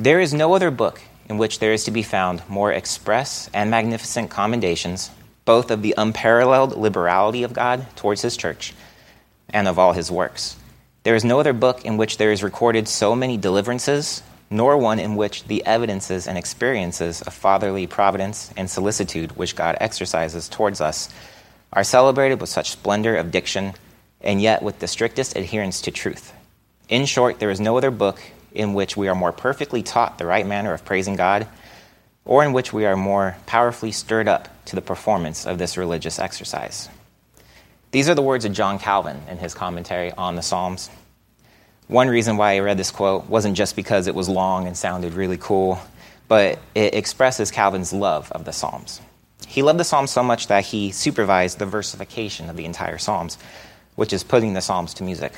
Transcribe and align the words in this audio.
There 0.00 0.20
is 0.20 0.32
no 0.32 0.54
other 0.54 0.70
book 0.70 1.02
in 1.28 1.38
which 1.38 1.58
there 1.58 1.72
is 1.72 1.82
to 1.82 1.90
be 1.90 2.04
found 2.04 2.48
more 2.48 2.72
express 2.72 3.50
and 3.52 3.68
magnificent 3.68 4.30
commendations, 4.30 5.10
both 5.44 5.72
of 5.72 5.82
the 5.82 5.92
unparalleled 5.98 6.76
liberality 6.76 7.42
of 7.42 7.52
God 7.52 7.84
towards 7.96 8.22
his 8.22 8.36
church 8.36 8.74
and 9.50 9.66
of 9.66 9.76
all 9.76 9.94
his 9.94 10.08
works. 10.08 10.54
There 11.02 11.16
is 11.16 11.24
no 11.24 11.40
other 11.40 11.52
book 11.52 11.84
in 11.84 11.96
which 11.96 12.16
there 12.16 12.30
is 12.30 12.44
recorded 12.44 12.86
so 12.86 13.16
many 13.16 13.36
deliverances, 13.36 14.22
nor 14.50 14.78
one 14.78 15.00
in 15.00 15.16
which 15.16 15.42
the 15.48 15.66
evidences 15.66 16.28
and 16.28 16.38
experiences 16.38 17.20
of 17.22 17.34
fatherly 17.34 17.88
providence 17.88 18.52
and 18.56 18.70
solicitude 18.70 19.36
which 19.36 19.56
God 19.56 19.76
exercises 19.80 20.48
towards 20.48 20.80
us 20.80 21.08
are 21.72 21.82
celebrated 21.82 22.40
with 22.40 22.50
such 22.50 22.70
splendor 22.70 23.16
of 23.16 23.32
diction 23.32 23.72
and 24.20 24.40
yet 24.40 24.62
with 24.62 24.78
the 24.78 24.86
strictest 24.86 25.36
adherence 25.36 25.80
to 25.80 25.90
truth. 25.90 26.32
In 26.88 27.04
short, 27.04 27.40
there 27.40 27.50
is 27.50 27.58
no 27.58 27.76
other 27.76 27.90
book 27.90 28.20
in 28.52 28.74
which 28.74 28.96
we 28.96 29.08
are 29.08 29.14
more 29.14 29.32
perfectly 29.32 29.82
taught 29.82 30.18
the 30.18 30.26
right 30.26 30.46
manner 30.46 30.72
of 30.72 30.84
praising 30.84 31.16
God, 31.16 31.46
or 32.24 32.44
in 32.44 32.52
which 32.52 32.72
we 32.72 32.84
are 32.84 32.96
more 32.96 33.36
powerfully 33.46 33.92
stirred 33.92 34.28
up 34.28 34.48
to 34.66 34.76
the 34.76 34.82
performance 34.82 35.46
of 35.46 35.58
this 35.58 35.76
religious 35.76 36.18
exercise. 36.18 36.88
These 37.90 38.08
are 38.08 38.14
the 38.14 38.22
words 38.22 38.44
of 38.44 38.52
John 38.52 38.78
Calvin 38.78 39.22
in 39.30 39.38
his 39.38 39.54
commentary 39.54 40.12
on 40.12 40.36
the 40.36 40.42
Psalms. 40.42 40.90
One 41.86 42.08
reason 42.08 42.36
why 42.36 42.52
I 42.52 42.58
read 42.58 42.76
this 42.76 42.90
quote 42.90 43.28
wasn't 43.30 43.56
just 43.56 43.76
because 43.76 44.06
it 44.06 44.14
was 44.14 44.28
long 44.28 44.66
and 44.66 44.76
sounded 44.76 45.14
really 45.14 45.38
cool, 45.38 45.80
but 46.28 46.58
it 46.74 46.94
expresses 46.94 47.50
Calvin's 47.50 47.94
love 47.94 48.30
of 48.32 48.44
the 48.44 48.52
Psalms. 48.52 49.00
He 49.46 49.62
loved 49.62 49.80
the 49.80 49.84
Psalms 49.84 50.10
so 50.10 50.22
much 50.22 50.48
that 50.48 50.66
he 50.66 50.90
supervised 50.90 51.58
the 51.58 51.64
versification 51.64 52.50
of 52.50 52.56
the 52.56 52.66
entire 52.66 52.98
Psalms, 52.98 53.38
which 53.94 54.12
is 54.12 54.22
putting 54.22 54.52
the 54.52 54.60
Psalms 54.60 54.92
to 54.94 55.02
music, 55.02 55.32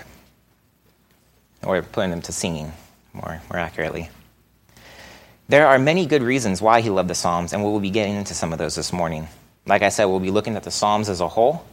or 1.63 1.81
putting 1.83 2.11
them 2.11 2.23
to 2.23 2.33
singing 2.33 2.73
more, 3.13 3.41
more 3.51 3.59
accurately. 3.59 4.09
There 5.49 5.67
are 5.67 5.79
many 5.79 6.07
good 6.07 6.23
reasons 6.23 6.63
why 6.63 6.81
he 6.81 6.91
loved 6.91 7.11
the 7.11 7.15
Psalms, 7.15 7.53
and 7.53 7.65
we'll 7.65 7.81
be 7.81 7.91
getting 7.91 8.15
into 8.15 8.35
some 8.35 8.53
of 8.53 8.59
those 8.59 8.77
this 8.77 8.93
morning. 8.93 9.27
Like 9.67 9.83
I 9.83 9.89
said, 9.89 10.05
we'll 10.05 10.21
be 10.21 10.31
looking 10.31 10.57
at 10.57 10.63
the 10.63 10.71
Psalms 10.71 11.09
as 11.09 11.21
a 11.21 11.29
whole, 11.29 11.65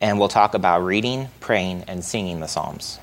and 0.00 0.18
we'll 0.18 0.28
talk 0.28 0.54
about 0.54 0.80
reading, 0.84 1.28
praying, 1.40 1.84
and 1.86 2.04
singing 2.04 2.40
the 2.40 2.46
Psalms. 2.46 2.98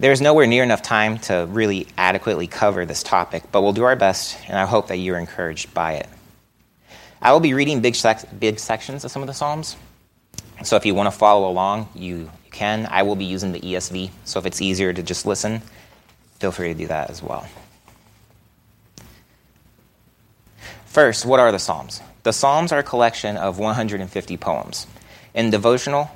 There's 0.00 0.20
nowhere 0.20 0.46
near 0.46 0.62
enough 0.62 0.82
time 0.82 1.18
to 1.20 1.46
really 1.50 1.88
adequately 1.98 2.46
cover 2.46 2.86
this 2.86 3.02
topic, 3.02 3.42
but 3.52 3.62
we'll 3.62 3.72
do 3.72 3.84
our 3.84 3.96
best, 3.96 4.38
and 4.48 4.56
I 4.56 4.64
hope 4.64 4.88
that 4.88 4.96
you're 4.96 5.18
encouraged 5.18 5.74
by 5.74 5.94
it. 5.94 6.08
I 7.20 7.32
will 7.32 7.40
be 7.40 7.52
reading 7.52 7.80
big, 7.80 7.96
big 8.38 8.58
sections 8.58 9.04
of 9.04 9.10
some 9.10 9.22
of 9.22 9.26
the 9.26 9.34
Psalms, 9.34 9.76
so 10.64 10.76
if 10.76 10.84
you 10.86 10.94
want 10.94 11.06
to 11.12 11.16
follow 11.16 11.48
along, 11.48 11.88
you 11.94 12.30
can. 12.50 12.86
I 12.90 13.02
will 13.02 13.16
be 13.16 13.24
using 13.24 13.52
the 13.52 13.60
ESV, 13.60 14.10
so 14.24 14.38
if 14.38 14.46
it's 14.46 14.60
easier 14.60 14.92
to 14.92 15.02
just 15.02 15.26
listen, 15.26 15.62
feel 16.38 16.52
free 16.52 16.68
to 16.68 16.74
do 16.74 16.86
that 16.86 17.10
as 17.10 17.22
well. 17.22 17.46
First, 20.86 21.26
what 21.26 21.40
are 21.40 21.52
the 21.52 21.58
Psalms? 21.58 22.00
The 22.22 22.32
Psalms 22.32 22.72
are 22.72 22.80
a 22.80 22.82
collection 22.82 23.36
of 23.36 23.58
150 23.58 24.36
poems. 24.36 24.86
In 25.34 25.50
Devotional 25.50 26.10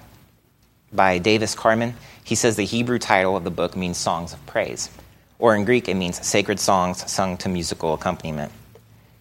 by 0.92 1.18
Davis 1.18 1.54
Carman, 1.54 1.94
he 2.24 2.34
says 2.34 2.56
the 2.56 2.64
Hebrew 2.64 2.98
title 2.98 3.36
of 3.36 3.44
the 3.44 3.50
book 3.50 3.76
means 3.76 3.98
Songs 3.98 4.32
of 4.32 4.44
Praise, 4.46 4.90
or 5.38 5.54
in 5.54 5.64
Greek, 5.64 5.88
it 5.88 5.94
means 5.94 6.24
sacred 6.26 6.60
songs 6.60 7.10
sung 7.10 7.36
to 7.38 7.48
musical 7.48 7.94
accompaniment. 7.94 8.52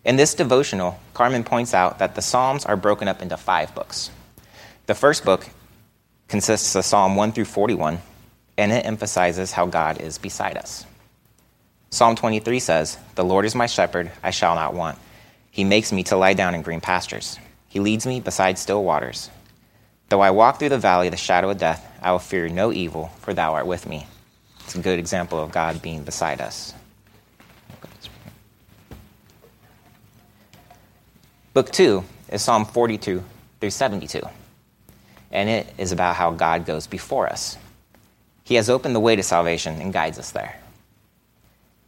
In 0.04 0.16
this 0.16 0.34
devotional, 0.34 1.00
Carman 1.14 1.44
points 1.44 1.74
out 1.74 2.00
that 2.00 2.16
the 2.16 2.22
Psalms 2.22 2.66
are 2.66 2.78
broken 2.78 3.08
up 3.08 3.22
into 3.22 3.38
five 3.38 3.74
books. 3.76 4.10
The 4.88 4.96
first 4.96 5.24
book 5.24 5.48
consists 6.28 6.76
of 6.76 6.86
Psalm 6.86 7.16
1 7.16 7.34
through 7.34 7.46
41, 7.46 8.00
and 8.58 8.72
it 8.72 8.86
emphasizes 8.86 9.52
how 9.52 9.66
God 9.66 10.02
is 10.02 10.18
beside 10.18 10.58
us. 10.58 10.86
Psalm 11.94 12.16
23 12.16 12.60
says, 12.60 12.98
The 13.16 13.24
Lord 13.26 13.44
is 13.44 13.54
my 13.54 13.66
shepherd, 13.66 14.12
I 14.24 14.32
shall 14.32 14.56
not 14.56 14.74
want. 14.74 14.98
He 15.52 15.66
makes 15.66 15.92
me 15.92 16.04
to 16.04 16.16
lie 16.16 16.34
down 16.34 16.56
in 16.56 16.62
green 16.62 16.80
pastures. 16.80 17.38
He 17.68 17.82
leads 17.82 18.08
me 18.08 18.22
beside 18.22 18.58
still 18.58 18.82
waters. 18.82 19.30
Though 20.08 20.22
I 20.22 20.32
walk 20.32 20.58
through 20.58 20.70
the 20.70 20.78
valley 20.78 21.08
of 21.08 21.12
the 21.12 21.18
shadow 21.18 21.50
of 21.50 21.58
death, 21.58 21.86
I 22.02 22.14
will 22.14 22.20
fear 22.20 22.48
no 22.48 22.72
evil, 22.72 23.08
for 23.20 23.34
thou 23.34 23.54
art 23.56 23.68
with 23.68 23.90
me. 23.90 24.08
It's 24.62 24.76
a 24.76 24.80
good 24.80 25.00
example 25.00 25.38
of 25.44 25.52
God 25.52 25.82
being 25.82 26.04
beside 26.04 26.40
us. 26.40 26.74
Book 31.54 31.72
2 31.72 32.06
is 32.30 32.42
Psalm 32.42 32.64
42 32.64 33.22
through 33.60 33.70
72, 33.70 34.22
and 35.34 35.50
it 35.50 35.74
is 35.78 35.92
about 35.92 36.16
how 36.16 36.32
God 36.32 36.66
goes 36.66 36.88
before 36.88 37.28
us. 37.28 37.58
He 38.46 38.56
has 38.56 38.70
opened 38.70 38.96
the 38.96 39.02
way 39.02 39.18
to 39.18 39.24
salvation 39.24 39.82
and 39.82 39.92
guides 39.92 40.18
us 40.18 40.32
there. 40.32 40.61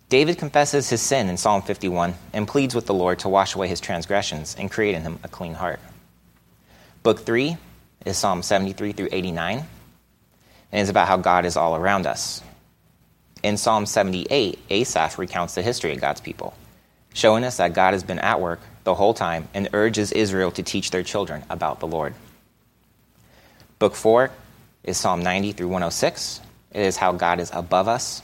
David 0.10 0.38
confesses 0.38 0.90
his 0.90 1.02
sin 1.02 1.30
in 1.30 1.38
Psalm 1.38 1.62
51 1.62 2.14
and 2.34 2.48
pleads 2.48 2.76
with 2.76 2.86
the 2.86 2.94
Lord 2.94 3.20
to 3.20 3.30
wash 3.30 3.56
away 3.56 3.68
his 3.68 3.80
transgressions 3.80 4.56
and 4.58 4.70
create 4.70 4.96
in 4.96 5.02
him 5.02 5.20
a 5.24 5.28
clean 5.28 5.56
heart. 5.56 5.80
Book 7.02 7.22
3 7.26 7.58
is 8.06 8.18
Psalm 8.18 8.44
73 8.44 8.92
through 8.92 9.10
89 9.12 9.66
and 10.72 10.82
is 10.82 10.90
about 10.90 11.08
how 11.08 11.18
God 11.18 11.46
is 11.46 11.58
all 11.58 11.76
around 11.76 12.06
us. 12.06 12.42
In 13.42 13.58
Psalm 13.58 13.86
78, 13.86 14.60
Asaph 14.70 15.18
recounts 15.18 15.56
the 15.56 15.62
history 15.62 15.94
of 15.94 16.02
God's 16.02 16.22
people, 16.22 16.54
showing 17.14 17.44
us 17.44 17.58
that 17.58 17.74
God 17.74 17.94
has 17.94 18.04
been 18.04 18.20
at 18.20 18.40
work 18.40 18.60
the 18.84 18.96
whole 18.96 19.14
time 19.14 19.48
and 19.54 19.70
urges 19.74 20.12
Israel 20.12 20.52
to 20.52 20.64
teach 20.64 20.92
their 20.92 21.04
children 21.04 21.44
about 21.50 21.80
the 21.80 21.88
Lord. 21.88 22.14
Book 23.80 23.96
4 23.96 24.32
is 24.84 24.98
Psalm 24.98 25.22
90 25.22 25.54
through 25.54 25.68
106. 25.68 26.40
It 26.72 26.82
is 26.82 26.98
how 26.98 27.12
God 27.12 27.40
is 27.40 27.52
above 27.54 27.88
us 27.88 28.22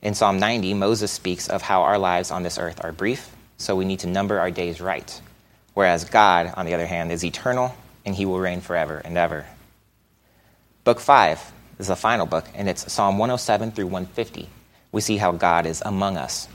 in 0.00 0.14
Psalm 0.14 0.38
90, 0.38 0.74
Moses 0.74 1.10
speaks 1.10 1.48
of 1.48 1.62
how 1.62 1.82
our 1.82 1.98
lives 1.98 2.30
on 2.30 2.44
this 2.44 2.58
earth 2.58 2.84
are 2.84 2.92
brief, 2.92 3.34
so 3.56 3.74
we 3.74 3.84
need 3.84 3.98
to 4.00 4.06
number 4.06 4.38
our 4.38 4.50
days 4.50 4.80
right. 4.80 5.20
Whereas 5.74 6.04
God, 6.04 6.52
on 6.56 6.66
the 6.66 6.74
other 6.74 6.86
hand, 6.86 7.10
is 7.10 7.24
eternal 7.24 7.74
and 8.06 8.14
he 8.14 8.24
will 8.24 8.38
reign 8.38 8.60
forever 8.60 9.02
and 9.04 9.18
ever. 9.18 9.44
Book 10.84 11.00
5 11.00 11.52
is 11.78 11.88
the 11.88 11.96
final 11.96 12.26
book, 12.26 12.46
and 12.54 12.68
it's 12.68 12.90
Psalm 12.92 13.18
107 13.18 13.72
through 13.72 13.86
150. 13.86 14.48
We 14.92 15.00
see 15.00 15.16
how 15.16 15.32
God 15.32 15.66
is 15.66 15.82
among 15.84 16.16
us. 16.16 16.48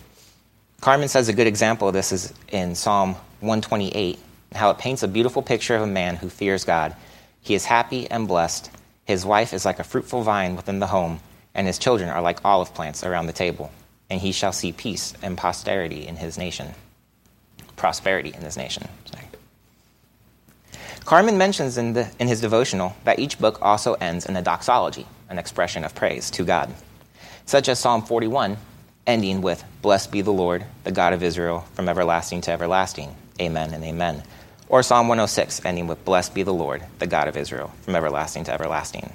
Carman 0.81 1.09
says 1.09 1.29
a 1.29 1.33
good 1.33 1.47
example 1.47 1.89
of 1.89 1.93
this 1.93 2.11
is 2.11 2.33
in 2.49 2.75
Psalm 2.75 3.13
128, 3.41 4.19
how 4.53 4.69
it 4.69 4.77
paints 4.77 5.03
a 5.03 5.07
beautiful 5.07 5.41
picture 5.41 5.75
of 5.75 5.81
a 5.81 5.87
man 5.87 6.15
who 6.15 6.29
fears 6.29 6.63
God. 6.63 6.95
He 7.41 7.55
is 7.55 7.65
happy 7.65 8.09
and 8.09 8.27
blessed. 8.27 8.71
His 9.05 9.25
wife 9.25 9.53
is 9.53 9.65
like 9.65 9.79
a 9.79 9.83
fruitful 9.83 10.23
vine 10.23 10.55
within 10.55 10.79
the 10.79 10.87
home 10.87 11.19
and 11.55 11.67
his 11.67 11.77
children 11.77 12.09
are 12.09 12.21
like 12.21 12.43
olive 12.43 12.73
plants 12.73 13.03
around 13.03 13.27
the 13.27 13.33
table, 13.33 13.71
and 14.09 14.21
he 14.21 14.31
shall 14.31 14.51
see 14.51 14.71
peace 14.71 15.13
and 15.21 15.37
posterity 15.37 16.07
in 16.07 16.15
his 16.15 16.37
nation. 16.37 16.73
Prosperity 17.75 18.33
in 18.33 18.41
his 18.41 18.57
nation. 18.57 18.87
Sorry. 19.05 19.27
Carman 21.05 21.37
mentions 21.37 21.77
in, 21.77 21.93
the, 21.93 22.09
in 22.19 22.27
his 22.27 22.41
devotional 22.41 22.95
that 23.03 23.19
each 23.19 23.37
book 23.37 23.59
also 23.61 23.93
ends 23.95 24.25
in 24.25 24.35
a 24.37 24.41
doxology, 24.41 25.05
an 25.29 25.37
expression 25.37 25.83
of 25.83 25.93
praise 25.93 26.31
to 26.31 26.45
God, 26.45 26.73
such 27.45 27.67
as 27.67 27.79
Psalm 27.79 28.03
41, 28.03 28.57
ending 29.05 29.41
with, 29.41 29.63
Blessed 29.81 30.11
be 30.11 30.21
the 30.21 30.31
Lord, 30.31 30.65
the 30.85 30.91
God 30.91 31.13
of 31.13 31.21
Israel, 31.21 31.65
from 31.73 31.89
everlasting 31.89 32.41
to 32.41 32.51
everlasting. 32.51 33.13
Amen 33.41 33.73
and 33.73 33.83
amen. 33.83 34.23
Or 34.69 34.81
Psalm 34.81 35.07
106, 35.09 35.65
ending 35.65 35.87
with, 35.87 36.03
Blessed 36.05 36.33
be 36.33 36.43
the 36.43 36.53
Lord, 36.53 36.83
the 36.99 37.07
God 37.07 37.27
of 37.27 37.35
Israel, 37.35 37.73
from 37.81 37.95
everlasting 37.95 38.45
to 38.45 38.53
everlasting. 38.53 39.11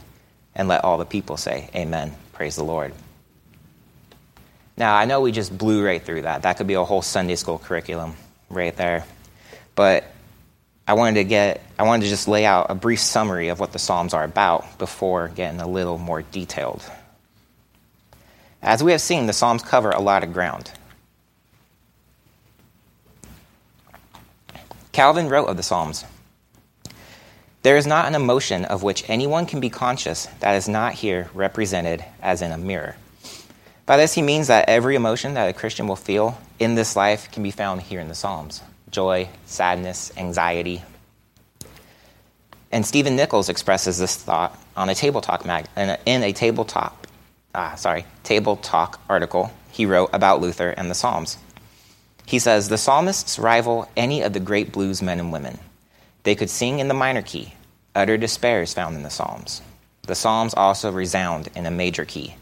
And 0.55 0.69
let 0.69 0.85
all 0.85 0.99
the 0.99 1.07
people 1.07 1.37
say, 1.37 1.71
Amen. 1.75 2.15
Praise 2.39 2.55
the 2.55 2.63
Lord. 2.63 2.93
Now, 4.77 4.95
I 4.95 5.07
know 5.07 5.21
we 5.21 5.33
just 5.33 5.59
blew 5.59 5.85
right 5.85 6.01
through 6.01 6.23
that. 6.23 6.43
That 6.43 6.57
could 6.57 6.69
be 6.69 6.75
a 6.75 6.85
whole 6.85 7.03
Sunday 7.03 7.35
school 7.35 7.59
curriculum 7.59 8.15
right 8.49 8.77
there. 8.77 9.05
But 9.75 10.05
I 10.87 10.93
wanted 10.93 11.15
to 11.15 11.25
get 11.25 11.61
I 11.81 11.83
wanted 11.83 12.05
to 12.05 12.11
just 12.11 12.29
lay 12.29 12.47
out 12.47 12.71
a 12.71 12.77
brief 12.77 13.01
summary 13.01 13.49
of 13.49 13.59
what 13.59 13.73
the 13.73 13.81
Psalms 13.81 14.15
are 14.15 14.23
about 14.23 14.79
before 14.79 15.27
getting 15.27 15.59
a 15.59 15.67
little 15.67 15.99
more 15.99 16.23
detailed. 16.23 16.85
As 18.63 18.85
we 18.85 18.93
have 18.93 19.01
seen, 19.01 19.27
the 19.27 19.33
Psalms 19.33 19.65
cover 19.65 19.91
a 19.91 20.01
lot 20.01 20.23
of 20.23 20.33
ground. 20.33 20.71
Calvin 24.93 25.29
wrote 25.29 25.47
of 25.47 25.57
the 25.57 25.65
Psalms 25.65 26.05
there 27.63 27.77
is 27.77 27.87
not 27.87 28.07
an 28.07 28.15
emotion 28.15 28.65
of 28.65 28.83
which 28.83 29.09
anyone 29.09 29.47
can 29.47 29.61
be 29.61 29.71
conscious 29.71 30.27
that 30.41 30.55
is 30.55 30.69
not 30.69 30.95
here 30.95 31.29
represented 31.35 32.05
as 32.23 32.41
in 32.41 32.53
a 32.53 32.59
mirror. 32.59 32.97
By 33.85 33.97
this, 33.97 34.15
he 34.15 34.23
means 34.23 34.49
that 34.49 34.69
every 34.69 34.95
emotion 34.95 35.35
that 35.35 35.49
a 35.49 35.53
Christian 35.53 35.89
will 35.89 35.97
feel 35.97 36.39
in 36.59 36.75
this 36.75 36.95
life 36.95 37.33
can 37.33 37.43
be 37.43 37.51
found 37.51 37.83
here 37.83 38.01
in 38.01 38.09
the 38.09 38.15
Psalms 38.15 38.63
joy, 38.91 39.29
sadness, 39.45 40.11
anxiety. 40.17 40.83
And 42.73 42.87
Stephen 42.87 43.17
Nichols 43.17 43.49
expresses 43.49 43.99
this 43.99 44.17
thought 44.17 44.59
on 44.77 44.89
a 44.89 44.95
table 44.95 45.21
talk 45.21 45.45
mag- 45.45 45.67
in 45.77 46.23
a 46.23 46.33
table 46.33 46.65
talk, 46.65 47.07
ah, 47.55 47.75
sorry, 47.75 48.07
table 48.23 48.57
talk 48.57 49.01
article 49.09 49.51
he 49.71 49.87
wrote 49.87 50.11
about 50.13 50.41
Luther 50.41 50.71
and 50.71 50.91
the 50.91 50.95
Psalms. 50.95 51.39
He 52.27 52.39
says 52.39 52.69
the 52.69 52.79
psalmists 52.79 53.39
rival 53.39 53.89
any 53.97 54.23
of 54.23 54.33
the 54.33 54.41
great 54.41 54.73
blues 54.73 55.01
men 55.01 55.19
and 55.19 55.33
women. 55.33 55.59
They 56.23 56.35
could 56.35 56.51
sing 56.51 56.79
in 56.79 56.89
the 56.89 56.95
minor 56.95 57.23
key. 57.23 57.55
Utter 57.95 58.17
despair 58.17 58.63
is 58.63 58.75
found 58.75 58.97
in 58.97 59.03
the 59.03 59.11
Psalms. 59.11 59.63
The 60.03 60.15
Psalms 60.15 60.55
also 60.55 60.91
resound 60.91 61.49
in 61.55 61.67
a 61.67 61.71
major 61.71 62.05
key. 62.05 62.37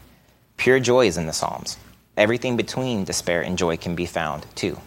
Pure 0.57 0.81
joy 0.81 1.07
is 1.07 1.17
in 1.17 1.27
the 1.27 1.33
Psalms. 1.33 1.77
everything 2.17 2.57
between 2.57 3.03
despair 3.03 3.41
and 3.41 3.57
joy 3.57 3.77
can 3.77 3.95
be 3.95 4.05
found 4.05 4.45
too. 4.55 4.79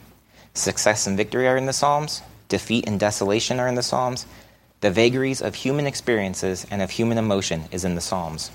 Success 0.52 1.06
and 1.06 1.16
victory 1.16 1.46
are 1.46 1.56
in 1.56 1.66
the 1.66 1.72
Psalms, 1.72 2.22
defeat 2.48 2.86
and 2.86 2.98
desolation 2.98 3.60
are 3.60 3.68
in 3.68 3.76
the 3.76 3.82
Psalms, 3.82 4.26
the 4.80 4.90
vagaries 4.90 5.40
of 5.40 5.54
human 5.54 5.86
experiences 5.86 6.66
and 6.70 6.82
of 6.82 6.90
human 6.90 7.18
emotion 7.18 7.64
is 7.70 7.84
in 7.84 7.94
the 7.94 8.00
Psalms. 8.00 8.50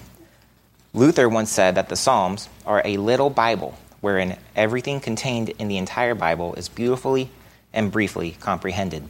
Luther 0.94 1.30
once 1.30 1.52
said 1.52 1.76
that 1.76 1.90
the 1.90 1.96
Psalms 1.96 2.50
are 2.66 2.82
a 2.84 2.98
little 2.98 3.30
Bible 3.30 3.78
wherein 4.02 4.38
everything 4.56 5.00
contained 5.00 5.50
in 5.50 5.68
the 5.68 5.78
entire 5.78 6.16
Bible 6.16 6.54
is 6.56 6.70
beautifully 6.70 7.30
and 7.74 7.92
briefly 7.92 8.36
comprehended. 8.40 9.04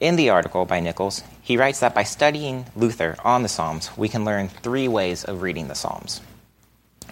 In 0.00 0.16
the 0.16 0.30
article 0.30 0.64
by 0.64 0.80
Nichols, 0.80 1.22
he 1.40 1.56
writes 1.56 1.80
that 1.80 1.94
by 1.94 2.02
studying 2.02 2.66
Luther 2.74 3.16
on 3.24 3.42
the 3.42 3.48
Psalms, 3.48 3.96
we 3.96 4.08
can 4.08 4.24
learn 4.24 4.48
three 4.48 4.88
ways 4.88 5.24
of 5.24 5.42
reading 5.42 5.68
the 5.68 5.74
Psalms. 5.74 6.20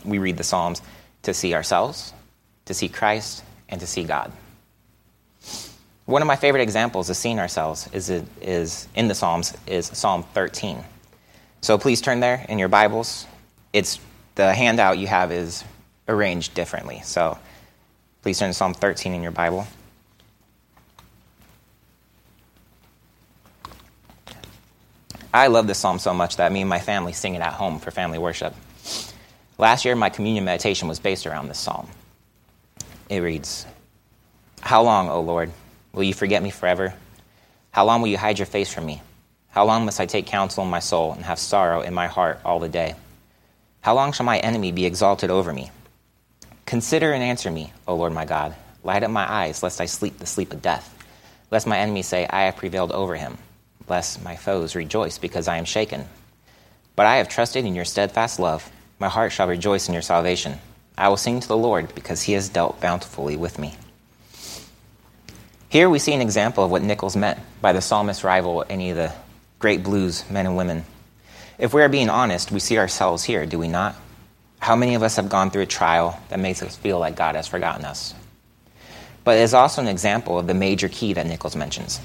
We 0.04 0.18
read 0.18 0.36
the 0.36 0.44
Psalms 0.44 0.82
to 1.22 1.32
see 1.32 1.54
ourselves, 1.54 2.12
to 2.64 2.74
see 2.74 2.88
Christ, 2.88 3.44
and 3.68 3.80
to 3.80 3.86
see 3.86 4.02
God. 4.02 4.32
One 6.06 6.22
of 6.22 6.26
my 6.26 6.34
favorite 6.34 6.62
examples 6.62 7.08
of 7.08 7.16
seeing 7.16 7.38
ourselves 7.38 7.88
is, 7.92 8.10
is 8.40 8.88
in 8.96 9.06
the 9.06 9.14
Psalms 9.14 9.56
is 9.68 9.86
Psalm 9.86 10.24
13. 10.34 10.82
So 11.60 11.78
please 11.78 12.00
turn 12.00 12.18
there 12.18 12.44
in 12.48 12.58
your 12.58 12.68
Bibles. 12.68 13.26
It's 13.72 14.00
the 14.34 14.52
handout 14.52 14.98
you 14.98 15.06
have 15.06 15.30
is 15.30 15.62
arranged 16.08 16.54
differently. 16.54 17.00
So 17.04 17.38
please 18.22 18.40
turn 18.40 18.50
to 18.50 18.54
Psalm 18.54 18.74
13 18.74 19.12
in 19.12 19.22
your 19.22 19.30
Bible. 19.30 19.68
I 25.34 25.46
love 25.46 25.66
this 25.66 25.78
psalm 25.78 25.98
so 25.98 26.12
much 26.12 26.36
that 26.36 26.52
me 26.52 26.60
and 26.60 26.68
my 26.68 26.78
family 26.78 27.14
sing 27.14 27.34
it 27.34 27.40
at 27.40 27.54
home 27.54 27.78
for 27.78 27.90
family 27.90 28.18
worship. 28.18 28.54
Last 29.56 29.86
year, 29.86 29.96
my 29.96 30.10
communion 30.10 30.44
meditation 30.44 30.88
was 30.88 30.98
based 30.98 31.26
around 31.26 31.48
this 31.48 31.58
psalm. 31.58 31.88
It 33.08 33.20
reads 33.20 33.64
How 34.60 34.82
long, 34.82 35.08
O 35.08 35.20
Lord, 35.20 35.50
will 35.94 36.02
you 36.02 36.12
forget 36.12 36.42
me 36.42 36.50
forever? 36.50 36.92
How 37.70 37.86
long 37.86 38.02
will 38.02 38.08
you 38.08 38.18
hide 38.18 38.38
your 38.38 38.46
face 38.46 38.72
from 38.72 38.84
me? 38.84 39.00
How 39.48 39.64
long 39.64 39.86
must 39.86 40.00
I 40.00 40.06
take 40.06 40.26
counsel 40.26 40.64
in 40.64 40.70
my 40.70 40.80
soul 40.80 41.12
and 41.12 41.24
have 41.24 41.38
sorrow 41.38 41.80
in 41.80 41.94
my 41.94 42.08
heart 42.08 42.40
all 42.44 42.60
the 42.60 42.68
day? 42.68 42.94
How 43.80 43.94
long 43.94 44.12
shall 44.12 44.26
my 44.26 44.38
enemy 44.38 44.70
be 44.70 44.84
exalted 44.84 45.30
over 45.30 45.52
me? 45.52 45.70
Consider 46.66 47.12
and 47.12 47.22
answer 47.22 47.50
me, 47.50 47.72
O 47.88 47.94
Lord 47.94 48.12
my 48.12 48.26
God. 48.26 48.54
Light 48.84 49.02
up 49.02 49.10
my 49.10 49.30
eyes, 49.30 49.62
lest 49.62 49.80
I 49.80 49.86
sleep 49.86 50.18
the 50.18 50.26
sleep 50.26 50.52
of 50.52 50.60
death. 50.60 50.94
Lest 51.50 51.66
my 51.66 51.78
enemy 51.78 52.02
say, 52.02 52.26
I 52.28 52.42
have 52.42 52.56
prevailed 52.56 52.92
over 52.92 53.16
him 53.16 53.38
lest 53.88 54.22
my 54.22 54.36
foes 54.36 54.74
rejoice 54.74 55.18
because 55.18 55.48
I 55.48 55.56
am 55.56 55.64
shaken. 55.64 56.06
But 56.96 57.06
I 57.06 57.16
have 57.16 57.28
trusted 57.28 57.64
in 57.64 57.74
your 57.74 57.84
steadfast 57.84 58.38
love. 58.38 58.70
My 58.98 59.08
heart 59.08 59.32
shall 59.32 59.48
rejoice 59.48 59.88
in 59.88 59.94
your 59.94 60.02
salvation. 60.02 60.58
I 60.96 61.08
will 61.08 61.16
sing 61.16 61.40
to 61.40 61.48
the 61.48 61.56
Lord 61.56 61.94
because 61.94 62.22
he 62.22 62.34
has 62.34 62.48
dealt 62.48 62.80
bountifully 62.80 63.36
with 63.36 63.58
me. 63.58 63.74
Here 65.68 65.88
we 65.88 65.98
see 65.98 66.12
an 66.12 66.20
example 66.20 66.64
of 66.64 66.70
what 66.70 66.82
Nichols 66.82 67.16
meant 67.16 67.40
by 67.62 67.72
the 67.72 67.80
psalmist's 67.80 68.24
rival, 68.24 68.64
any 68.68 68.90
of 68.90 68.96
the 68.96 69.12
great 69.58 69.82
blues 69.82 70.28
men 70.30 70.44
and 70.44 70.56
women. 70.56 70.84
If 71.58 71.72
we 71.72 71.82
are 71.82 71.88
being 71.88 72.10
honest, 72.10 72.52
we 72.52 72.60
see 72.60 72.76
ourselves 72.76 73.24
here, 73.24 73.46
do 73.46 73.58
we 73.58 73.68
not? 73.68 73.96
How 74.58 74.76
many 74.76 74.94
of 74.94 75.02
us 75.02 75.16
have 75.16 75.28
gone 75.28 75.50
through 75.50 75.62
a 75.62 75.66
trial 75.66 76.20
that 76.28 76.38
makes 76.38 76.62
us 76.62 76.76
feel 76.76 76.98
like 76.98 77.16
God 77.16 77.36
has 77.36 77.48
forgotten 77.48 77.84
us? 77.84 78.14
But 79.24 79.38
it 79.38 79.42
is 79.42 79.54
also 79.54 79.80
an 79.80 79.88
example 79.88 80.38
of 80.38 80.46
the 80.46 80.54
major 80.54 80.88
key 80.88 81.14
that 81.14 81.26
Nichols 81.26 81.56
mentions 81.56 82.00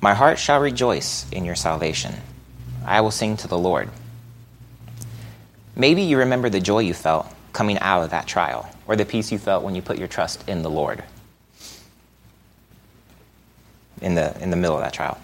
my 0.00 0.14
heart 0.14 0.38
shall 0.38 0.60
rejoice 0.60 1.30
in 1.30 1.44
your 1.44 1.54
salvation. 1.54 2.14
I 2.84 3.00
will 3.00 3.10
sing 3.10 3.36
to 3.38 3.48
the 3.48 3.58
Lord. 3.58 3.90
Maybe 5.76 6.02
you 6.02 6.18
remember 6.18 6.48
the 6.48 6.60
joy 6.60 6.80
you 6.80 6.94
felt 6.94 7.26
coming 7.52 7.78
out 7.78 8.02
of 8.02 8.10
that 8.10 8.26
trial, 8.26 8.68
or 8.86 8.96
the 8.96 9.04
peace 9.04 9.32
you 9.32 9.38
felt 9.38 9.64
when 9.64 9.74
you 9.74 9.82
put 9.82 9.98
your 9.98 10.08
trust 10.08 10.48
in 10.48 10.62
the 10.62 10.70
Lord 10.70 11.02
in 14.00 14.14
the, 14.14 14.40
in 14.42 14.50
the 14.50 14.56
middle 14.56 14.76
of 14.76 14.82
that 14.82 14.92
trial. 14.92 15.18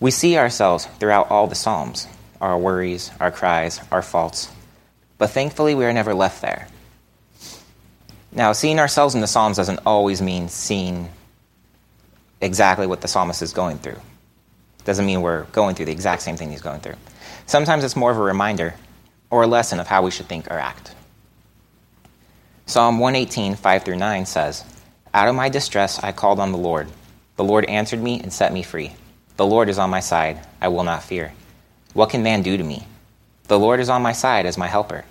We 0.00 0.10
see 0.10 0.36
ourselves 0.36 0.86
throughout 0.98 1.30
all 1.30 1.46
the 1.46 1.54
Psalms 1.54 2.06
our 2.38 2.58
worries, 2.58 3.10
our 3.18 3.30
cries, 3.30 3.80
our 3.90 4.02
faults. 4.02 4.50
But 5.16 5.30
thankfully, 5.30 5.74
we 5.74 5.86
are 5.86 5.92
never 5.94 6.12
left 6.12 6.42
there. 6.42 6.68
Now, 8.30 8.52
seeing 8.52 8.78
ourselves 8.78 9.14
in 9.14 9.22
the 9.22 9.26
Psalms 9.26 9.56
doesn't 9.56 9.80
always 9.86 10.20
mean 10.20 10.50
seeing 10.50 11.08
exactly 12.40 12.86
what 12.86 13.00
the 13.00 13.08
psalmist 13.08 13.42
is 13.42 13.52
going 13.52 13.78
through. 13.78 14.00
Doesn't 14.84 15.06
mean 15.06 15.22
we're 15.22 15.44
going 15.46 15.74
through 15.74 15.86
the 15.86 15.92
exact 15.92 16.22
same 16.22 16.36
thing 16.36 16.50
he's 16.50 16.62
going 16.62 16.80
through. 16.80 16.96
Sometimes 17.46 17.84
it's 17.84 17.96
more 17.96 18.10
of 18.10 18.18
a 18.18 18.22
reminder 18.22 18.74
or 19.30 19.42
a 19.42 19.46
lesson 19.46 19.80
of 19.80 19.86
how 19.86 20.02
we 20.02 20.10
should 20.10 20.26
think 20.26 20.50
or 20.50 20.58
act. 20.58 20.94
Psalm 22.66 22.98
118, 22.98 23.54
5 23.54 23.84
through 23.84 23.96
9 23.96 24.26
says, 24.26 24.64
Out 25.14 25.28
of 25.28 25.34
my 25.34 25.48
distress 25.48 26.02
I 26.02 26.12
called 26.12 26.40
on 26.40 26.52
the 26.52 26.58
Lord. 26.58 26.88
The 27.36 27.44
Lord 27.44 27.64
answered 27.66 28.02
me 28.02 28.20
and 28.20 28.32
set 28.32 28.52
me 28.52 28.62
free. 28.62 28.94
The 29.36 29.46
Lord 29.46 29.68
is 29.68 29.78
on 29.78 29.90
my 29.90 30.00
side. 30.00 30.40
I 30.60 30.68
will 30.68 30.84
not 30.84 31.02
fear. 31.02 31.32
What 31.92 32.10
can 32.10 32.22
man 32.22 32.42
do 32.42 32.56
to 32.56 32.64
me? 32.64 32.86
The 33.48 33.58
Lord 33.58 33.80
is 33.80 33.88
on 33.88 34.02
my 34.02 34.12
side 34.12 34.46
as 34.46 34.58
my 34.58 34.66
helper. 34.66 35.04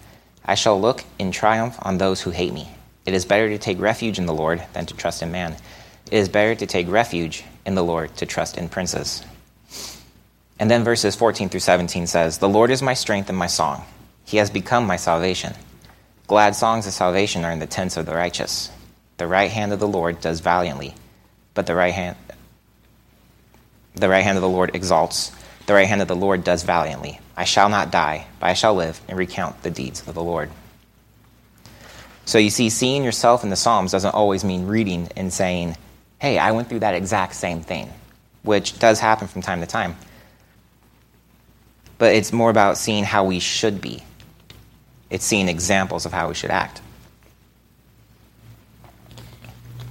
I 0.44 0.56
shall 0.56 0.80
look 0.80 1.04
in 1.18 1.32
triumph 1.32 1.78
on 1.82 1.98
those 1.98 2.22
who 2.22 2.32
hate 2.32 2.54
me. 2.54 2.70
It 3.06 3.14
is 3.14 3.26
better 3.26 3.50
to 3.50 3.58
take 3.58 3.80
refuge 3.80 4.20
in 4.20 4.26
the 4.26 4.34
Lord 4.34 4.64
than 4.74 4.86
to 4.88 4.96
trust 4.96 5.22
in 5.22 5.32
man. 5.32 5.56
It 6.12 6.18
is 6.18 6.30
better 6.30 6.56
to 6.56 6.66
take 6.66 6.90
refuge 6.90 7.44
in 7.66 7.76
the 7.76 7.84
Lord 7.84 8.16
to 8.18 8.26
trust 8.26 8.58
in 8.58 8.70
princes. 8.70 9.24
And 10.60 10.72
then 10.72 10.84
verses 10.84 11.16
14 11.16 11.50
through 11.50 11.60
17 11.60 12.08
says, 12.08 12.38
The 12.38 12.50
Lord 12.50 12.72
is 12.72 12.82
my 12.82 12.94
strength 12.94 13.30
and 13.30 13.38
my 13.38 13.48
song. 13.48 13.84
He 14.24 14.38
has 14.38 14.50
become 14.50 14.86
my 14.86 14.96
salvation. 14.96 15.54
Glad 16.28 16.56
songs 16.56 16.88
of 16.88 16.94
salvation 16.94 17.44
are 17.44 17.52
in 17.52 17.60
the 17.60 17.68
tents 17.68 17.98
of 17.98 18.06
the 18.06 18.16
righteous. 18.16 18.72
The 19.18 19.28
right 19.28 19.52
hand 19.52 19.74
of 19.74 19.80
the 19.80 19.88
Lord 19.88 20.22
does 20.22 20.40
valiantly, 20.40 20.94
but 21.54 21.68
the 21.68 21.76
right 21.76 21.94
hand 21.94 22.18
the 23.96 24.10
right 24.10 24.24
hand 24.24 24.38
of 24.38 24.42
the 24.42 24.50
Lord 24.50 24.76
exalts. 24.76 25.32
The 25.68 25.74
right 25.74 25.88
hand 25.88 26.02
of 26.02 26.10
the 26.10 26.16
Lord 26.16 26.44
does 26.44 26.64
valiantly. 26.64 27.20
I 27.38 27.46
shall 27.46 27.70
not 27.70 27.92
die, 27.92 28.28
but 28.40 28.48
I 28.48 28.54
shall 28.54 28.76
live 28.76 29.00
and 29.08 29.18
recount 29.18 29.64
the 29.64 29.72
deeds 29.72 30.06
of 30.06 30.14
the 30.14 30.24
Lord. 30.24 30.50
So 32.26 32.38
you 32.38 32.50
see, 32.50 32.70
seeing 32.70 33.04
yourself 33.04 33.44
in 33.44 33.50
the 33.50 33.56
Psalms 33.56 33.92
doesn't 33.92 34.14
always 34.14 34.44
mean 34.44 34.68
reading 34.68 35.10
and 35.16 35.32
saying, 35.32 35.78
hey, 36.26 36.40
I 36.40 36.54
went 36.54 36.70
through 36.70 36.80
that 36.80 36.96
exact 36.96 37.36
same 37.36 37.62
thing, 37.62 37.88
which 38.42 38.80
does 38.80 39.00
happen 39.00 39.28
from 39.28 39.44
time 39.44 39.62
to 39.62 39.68
time. 39.68 39.96
But 42.00 42.16
it's 42.16 42.34
more 42.34 42.50
about 42.50 42.80
seeing 42.80 43.04
how 43.04 43.26
we 43.26 43.40
should 43.40 43.80
be, 43.80 44.02
it's 45.12 45.24
seeing 45.24 45.48
examples 45.48 46.08
of 46.08 46.12
how 46.12 46.28
we 46.28 46.34
should 46.34 46.50
act. 46.50 46.82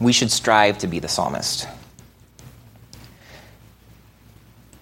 We 0.00 0.12
should 0.12 0.32
strive 0.32 0.78
to 0.78 0.88
be 0.88 0.98
the 0.98 1.06
psalmist. 1.06 1.68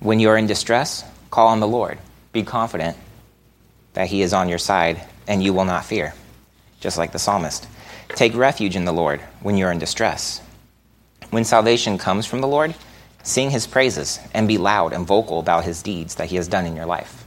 When 0.01 0.21
you 0.21 0.31
are 0.31 0.39
in 0.39 0.47
distress, 0.47 1.05
call 1.31 1.49
on 1.49 1.61
the 1.61 1.69
Lord. 1.69 1.99
Be 2.33 2.45
confident 2.45 2.97
that 3.93 4.07
He 4.07 4.23
is 4.23 4.33
on 4.33 4.49
your 4.49 4.59
side 4.59 5.03
and 5.29 5.45
you 5.45 5.53
will 5.53 5.67
not 5.67 5.85
fear, 5.85 6.15
just 6.81 6.97
like 6.97 7.13
the 7.13 7.19
psalmist. 7.19 7.69
Take 8.09 8.35
refuge 8.35 8.75
in 8.75 8.87
the 8.87 8.93
Lord 8.93 9.21
when 9.43 9.59
you 9.59 9.67
are 9.67 9.71
in 9.71 9.79
distress. 9.79 10.41
When 11.33 11.45
salvation 11.45 11.97
comes 11.97 12.27
from 12.27 12.43
the 12.43 12.47
Lord, 12.47 12.75
sing 13.23 13.49
his 13.49 13.67
praises 13.67 14.21
and 14.35 14.47
be 14.47 14.59
loud 14.59 14.93
and 14.93 15.07
vocal 15.07 15.39
about 15.39 15.65
his 15.65 15.81
deeds 15.81 16.17
that 16.17 16.29
he 16.29 16.37
has 16.37 16.47
done 16.47 16.67
in 16.67 16.77
your 16.77 16.85
life. 16.85 17.25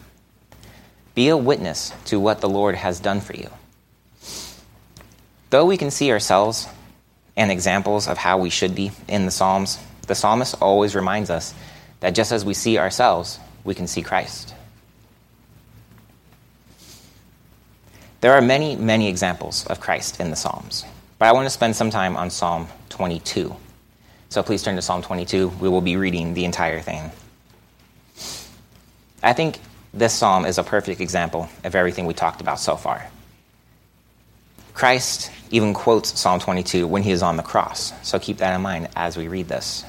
Be 1.16 1.30
a 1.30 1.36
witness 1.36 1.92
to 2.06 2.20
what 2.20 2.40
the 2.40 2.48
Lord 2.48 2.76
has 2.76 3.00
done 3.00 3.20
for 3.20 3.36
you. 3.36 3.50
Though 5.50 5.66
we 5.66 5.76
can 5.76 5.90
see 5.90 6.12
ourselves 6.12 6.68
and 7.36 7.50
examples 7.50 8.08
of 8.08 8.20
how 8.20 8.38
we 8.38 8.52
should 8.52 8.76
be 8.76 8.92
in 9.08 9.26
the 9.26 9.32
Psalms, 9.32 9.80
the 10.06 10.14
psalmist 10.14 10.62
always 10.62 10.94
reminds 10.94 11.32
us 11.32 11.56
that 12.02 12.14
just 12.14 12.32
as 12.32 12.46
we 12.46 12.54
see 12.54 12.78
ourselves, 12.78 13.40
we 13.64 13.74
can 13.74 13.88
see 13.88 14.04
Christ. 14.04 14.54
There 18.22 18.34
are 18.34 18.42
many, 18.42 18.76
many 18.76 19.10
examples 19.10 19.66
of 19.66 19.80
Christ 19.80 20.20
in 20.20 20.30
the 20.30 20.36
Psalms, 20.36 20.86
but 21.18 21.28
I 21.28 21.32
want 21.32 21.48
to 21.48 21.50
spend 21.50 21.76
some 21.76 21.90
time 21.90 22.16
on 22.16 22.30
Psalm 22.30 22.68
22. 22.90 23.56
So 24.36 24.44
please 24.44 24.64
turn 24.64 24.76
to 24.76 24.82
Psalm 24.82 25.02
22. 25.02 25.48
We 25.62 25.70
will 25.70 25.80
be 25.80 25.96
reading 25.96 26.34
the 26.34 26.44
entire 26.44 26.82
thing. 26.82 27.10
I 29.24 29.32
think 29.32 29.60
this 29.94 30.14
psalm 30.14 30.46
is 30.46 30.58
a 30.58 30.64
perfect 30.64 31.00
example 31.00 31.48
of 31.64 31.74
everything 31.74 32.06
we 32.06 32.14
talked 32.14 32.42
about 32.42 32.60
so 32.60 32.76
far. 32.76 33.08
Christ 34.74 35.32
even 35.52 35.74
quotes 35.74 36.20
Psalm 36.20 36.42
22 36.42 36.86
when 36.86 37.02
he 37.02 37.12
is 37.12 37.24
on 37.24 37.38
the 37.38 37.44
cross, 37.44 37.94
so 38.06 38.20
keep 38.20 38.40
that 38.40 38.54
in 38.54 38.62
mind 38.62 38.90
as 38.94 39.16
we 39.16 39.30
read 39.30 39.48
this. 39.48 39.86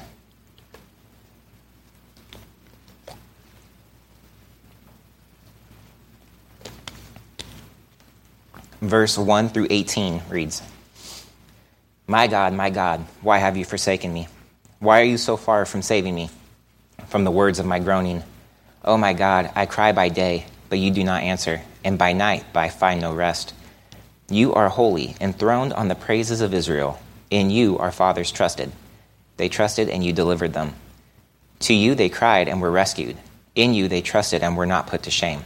Verse 8.79 9.17
1 9.17 9.49
through 9.49 9.67
18 9.69 10.21
reads 10.29 10.61
My 12.07 12.27
God, 12.27 12.53
my 12.53 12.69
God, 12.69 13.05
why 13.21 13.39
have 13.39 13.57
you 13.57 13.65
forsaken 13.65 14.13
me? 14.13 14.29
Why 14.79 15.01
are 15.01 15.05
you 15.05 15.17
so 15.17 15.37
far 15.37 15.65
from 15.65 15.81
saving 15.81 16.13
me 16.13 16.29
from 17.07 17.23
the 17.23 17.31
words 17.31 17.57
of 17.57 17.65
my 17.65 17.79
groaning? 17.79 18.21
Oh 18.85 18.95
my 18.95 19.13
God, 19.13 19.49
I 19.55 19.65
cry 19.65 19.91
by 19.91 20.09
day, 20.09 20.45
but 20.69 20.77
you 20.77 20.91
do 20.91 21.03
not 21.03 21.23
answer, 21.23 21.61
and 21.83 21.97
by 21.97 22.13
night, 22.13 22.45
but 22.53 22.59
I 22.59 22.69
find 22.69 23.01
no 23.01 23.11
rest. 23.11 23.55
You 24.29 24.53
are 24.53 24.69
holy, 24.69 25.15
enthroned 25.19 25.73
on 25.73 25.87
the 25.87 25.95
praises 25.95 26.41
of 26.41 26.53
Israel. 26.53 26.99
In 27.31 27.49
you 27.49 27.79
our 27.79 27.91
fathers 27.91 28.31
trusted. 28.31 28.71
They 29.37 29.49
trusted, 29.49 29.89
and 29.89 30.03
you 30.03 30.13
delivered 30.13 30.53
them. 30.53 30.75
To 31.61 31.73
you 31.73 31.95
they 31.95 32.09
cried 32.09 32.47
and 32.47 32.61
were 32.61 32.69
rescued. 32.69 33.17
In 33.55 33.73
you 33.73 33.87
they 33.87 34.01
trusted 34.01 34.43
and 34.43 34.55
were 34.55 34.67
not 34.67 34.85
put 34.85 35.03
to 35.03 35.11
shame. 35.11 35.41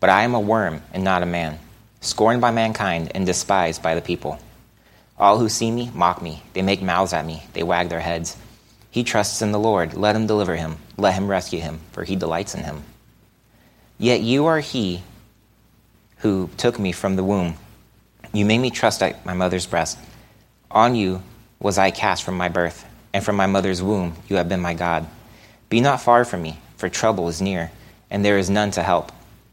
But 0.00 0.08
I 0.08 0.22
am 0.22 0.34
a 0.34 0.40
worm 0.40 0.80
and 0.94 1.04
not 1.04 1.22
a 1.22 1.26
man, 1.26 1.58
scorned 2.00 2.40
by 2.40 2.50
mankind 2.50 3.12
and 3.14 3.26
despised 3.26 3.82
by 3.82 3.94
the 3.94 4.00
people. 4.00 4.38
All 5.18 5.38
who 5.38 5.50
see 5.50 5.70
me 5.70 5.90
mock 5.94 6.22
me. 6.22 6.42
They 6.54 6.62
make 6.62 6.80
mouths 6.80 7.12
at 7.12 7.26
me. 7.26 7.42
They 7.52 7.62
wag 7.62 7.90
their 7.90 8.00
heads. 8.00 8.38
He 8.90 9.04
trusts 9.04 9.40
in 9.42 9.52
the 9.52 9.58
Lord. 9.58 9.94
Let 9.94 10.16
him 10.16 10.26
deliver 10.26 10.56
him. 10.56 10.76
Let 10.96 11.14
him 11.14 11.28
rescue 11.28 11.60
him, 11.60 11.80
for 11.92 12.04
he 12.04 12.16
delights 12.16 12.54
in 12.54 12.64
him. 12.64 12.82
Yet 13.98 14.20
you 14.20 14.46
are 14.46 14.60
he 14.60 15.02
who 16.18 16.50
took 16.56 16.78
me 16.78 16.92
from 16.92 17.16
the 17.16 17.24
womb. 17.24 17.54
You 18.32 18.44
made 18.44 18.58
me 18.58 18.70
trust 18.70 19.02
at 19.02 19.24
my 19.24 19.34
mother's 19.34 19.66
breast. 19.66 19.98
On 20.70 20.94
you 20.94 21.22
was 21.58 21.78
I 21.78 21.90
cast 21.90 22.22
from 22.22 22.36
my 22.36 22.48
birth, 22.48 22.84
and 23.12 23.24
from 23.24 23.36
my 23.36 23.46
mother's 23.46 23.82
womb 23.82 24.14
you 24.28 24.36
have 24.36 24.48
been 24.48 24.60
my 24.60 24.74
God. 24.74 25.06
Be 25.68 25.80
not 25.80 26.00
far 26.00 26.24
from 26.24 26.42
me, 26.42 26.58
for 26.76 26.88
trouble 26.88 27.28
is 27.28 27.40
near, 27.40 27.70
and 28.10 28.24
there 28.24 28.38
is 28.38 28.50
none 28.50 28.70
to 28.72 28.82
help. 28.82 29.12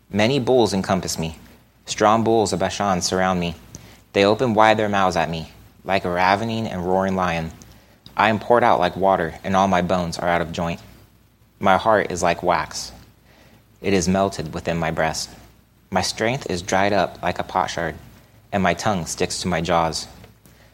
Many 0.09 0.39
bulls 0.39 0.73
encompass 0.73 1.19
me. 1.19 1.37
Strong 1.85 2.23
bulls 2.23 2.53
of 2.53 2.59
Bashan 2.59 3.01
surround 3.01 3.39
me. 3.39 3.55
They 4.13 4.25
open 4.25 4.53
wide 4.53 4.77
their 4.77 4.89
mouths 4.89 5.15
at 5.15 5.29
me, 5.29 5.51
like 5.83 6.05
a 6.05 6.09
ravening 6.09 6.67
and 6.67 6.85
roaring 6.85 7.15
lion. 7.15 7.51
I 8.19 8.29
am 8.29 8.39
poured 8.39 8.63
out 8.63 8.79
like 8.79 8.97
water, 8.97 9.35
and 9.43 9.55
all 9.55 9.67
my 9.67 9.83
bones 9.83 10.17
are 10.17 10.27
out 10.27 10.41
of 10.41 10.51
joint. 10.51 10.81
My 11.59 11.77
heart 11.77 12.11
is 12.11 12.23
like 12.23 12.41
wax. 12.41 12.91
It 13.79 13.93
is 13.93 14.09
melted 14.09 14.55
within 14.55 14.79
my 14.79 14.89
breast. 14.89 15.29
My 15.91 16.01
strength 16.01 16.49
is 16.49 16.63
dried 16.63 16.93
up 16.93 17.21
like 17.21 17.37
a 17.37 17.43
potsherd, 17.43 17.93
and 18.51 18.63
my 18.63 18.73
tongue 18.73 19.05
sticks 19.05 19.41
to 19.41 19.47
my 19.47 19.61
jaws. 19.61 20.07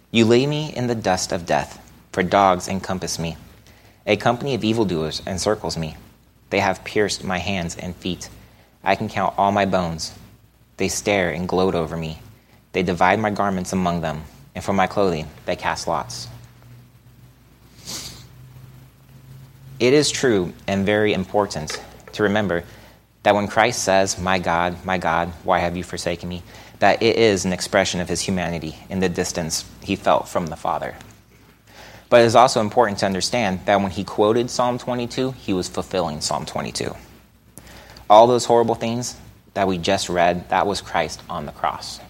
You 0.10 0.24
lay 0.24 0.48
me 0.48 0.74
in 0.74 0.88
the 0.88 0.96
dust 0.96 1.34
of 1.34 1.46
death, 1.46 1.82
for 2.14 2.24
dogs 2.24 2.70
encompass 2.70 3.20
me. 3.20 3.36
A 4.08 4.16
company 4.16 4.56
of 4.56 4.64
evildoers 4.64 5.22
encircles 5.28 5.78
me. 5.78 5.98
They 6.50 6.62
have 6.62 6.86
pierced 6.86 7.26
my 7.26 7.40
hands 7.40 7.76
and 7.76 7.94
feet. 7.94 8.30
I 8.86 8.96
can 8.96 9.10
count 9.10 9.34
all 9.38 9.52
my 9.52 9.66
bones. 9.66 10.14
They 10.78 10.88
stare 10.88 11.32
and 11.32 11.50
gloat 11.50 11.76
over 11.76 11.98
me. 11.98 12.22
They 12.72 12.84
divide 12.84 13.20
my 13.20 13.32
garments 13.32 13.74
among 13.74 14.00
them, 14.00 14.24
and 14.56 14.64
for 14.64 14.72
my 14.72 14.88
clothing 14.88 15.28
they 15.46 15.58
cast 15.58 15.90
lots. 15.90 16.30
It 19.84 19.94
is 19.94 20.10
true 20.10 20.54
and 20.66 20.86
very 20.86 21.14
important 21.14 21.84
to 22.14 22.24
remember 22.24 22.64
that 23.24 23.36
when 23.36 23.48
Christ 23.48 23.84
says, 23.84 24.18
My 24.18 24.40
God, 24.40 24.84
my 24.86 24.98
God, 24.98 25.28
why 25.44 25.60
have 25.60 25.76
you 25.76 25.84
forsaken 25.84 26.30
me? 26.30 26.42
that 26.84 27.02
it 27.02 27.16
is 27.16 27.46
an 27.46 27.54
expression 27.54 28.02
of 28.02 28.10
his 28.10 28.20
humanity 28.20 28.76
in 28.90 29.00
the 29.00 29.08
distance 29.08 29.64
he 29.82 29.96
felt 29.96 30.28
from 30.28 30.48
the 30.48 30.56
Father. 30.58 30.94
But 32.10 32.20
it 32.20 32.26
is 32.26 32.36
also 32.36 32.60
important 32.60 33.00
to 33.00 33.06
understand 33.06 33.62
that 33.68 33.80
when 33.80 33.92
he 33.92 34.04
quoted 34.04 34.50
Psalm 34.50 34.78
22, 34.78 35.32
he 35.32 35.54
was 35.54 35.70
fulfilling 35.70 36.20
Psalm 36.20 36.46
22. 36.46 36.94
All 38.10 38.28
those 38.28 38.44
horrible 38.44 38.76
things 38.76 39.16
that 39.54 39.66
we 39.66 39.78
just 39.78 40.10
read, 40.10 40.50
that 40.50 40.68
was 40.68 40.82
Christ 40.82 41.22
on 41.30 41.46
the 41.46 41.54
cross. 41.54 42.02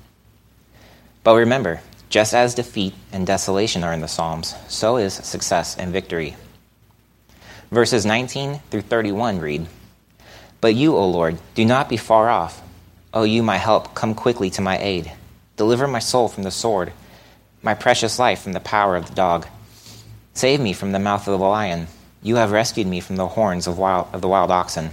But 1.24 1.36
remember, 1.36 1.82
just 2.10 2.34
as 2.34 2.56
defeat 2.56 2.96
and 3.12 3.28
desolation 3.28 3.84
are 3.84 3.94
in 3.94 4.02
the 4.02 4.08
Psalms, 4.08 4.56
so 4.68 4.98
is 4.98 5.14
success 5.14 5.78
and 5.78 5.94
victory. 5.94 6.36
Verses 7.74 8.06
19 8.06 8.60
through 8.70 8.82
31 8.82 9.40
read 9.40 9.66
But 10.62 10.76
you, 10.76 10.96
O 10.96 11.10
Lord, 11.10 11.40
do 11.56 11.66
not 11.66 11.90
be 11.90 11.98
far 11.98 12.30
off. 12.30 12.62
O 13.16 13.24
you, 13.24 13.42
my 13.42 13.58
help, 13.58 13.96
come 13.96 14.14
quickly 14.14 14.52
to 14.52 14.62
my 14.62 14.78
aid. 14.78 15.12
Deliver 15.58 15.88
my 15.88 15.98
soul 15.98 16.28
from 16.28 16.44
the 16.44 16.52
sword, 16.52 16.94
my 17.64 17.74
precious 17.74 18.20
life 18.20 18.44
from 18.44 18.54
the 18.54 18.60
power 18.60 18.96
of 18.96 19.08
the 19.08 19.16
dog. 19.16 19.48
Save 20.36 20.60
me 20.60 20.74
from 20.74 20.92
the 20.92 21.00
mouth 21.00 21.28
of 21.28 21.40
the 21.40 21.44
lion. 21.44 21.88
You 22.22 22.36
have 22.36 22.52
rescued 22.52 22.86
me 22.86 23.00
from 23.00 23.16
the 23.16 23.30
horns 23.30 23.66
of, 23.66 23.80
wild, 23.80 24.08
of 24.14 24.22
the 24.22 24.28
wild 24.28 24.52
oxen. 24.52 24.92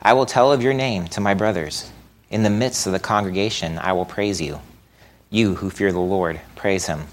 I 0.00 0.14
will 0.14 0.24
tell 0.24 0.52
of 0.52 0.62
your 0.62 0.72
name 0.72 1.06
to 1.08 1.20
my 1.20 1.34
brothers. 1.34 1.92
In 2.30 2.44
the 2.44 2.48
midst 2.48 2.86
of 2.86 2.94
the 2.94 2.98
congregation, 2.98 3.78
I 3.78 3.92
will 3.92 4.06
praise 4.06 4.40
you. 4.40 4.60
You 5.28 5.56
who 5.56 5.68
fear 5.68 5.92
the 5.92 5.98
Lord, 5.98 6.40
praise 6.56 6.86
him. 6.86 7.08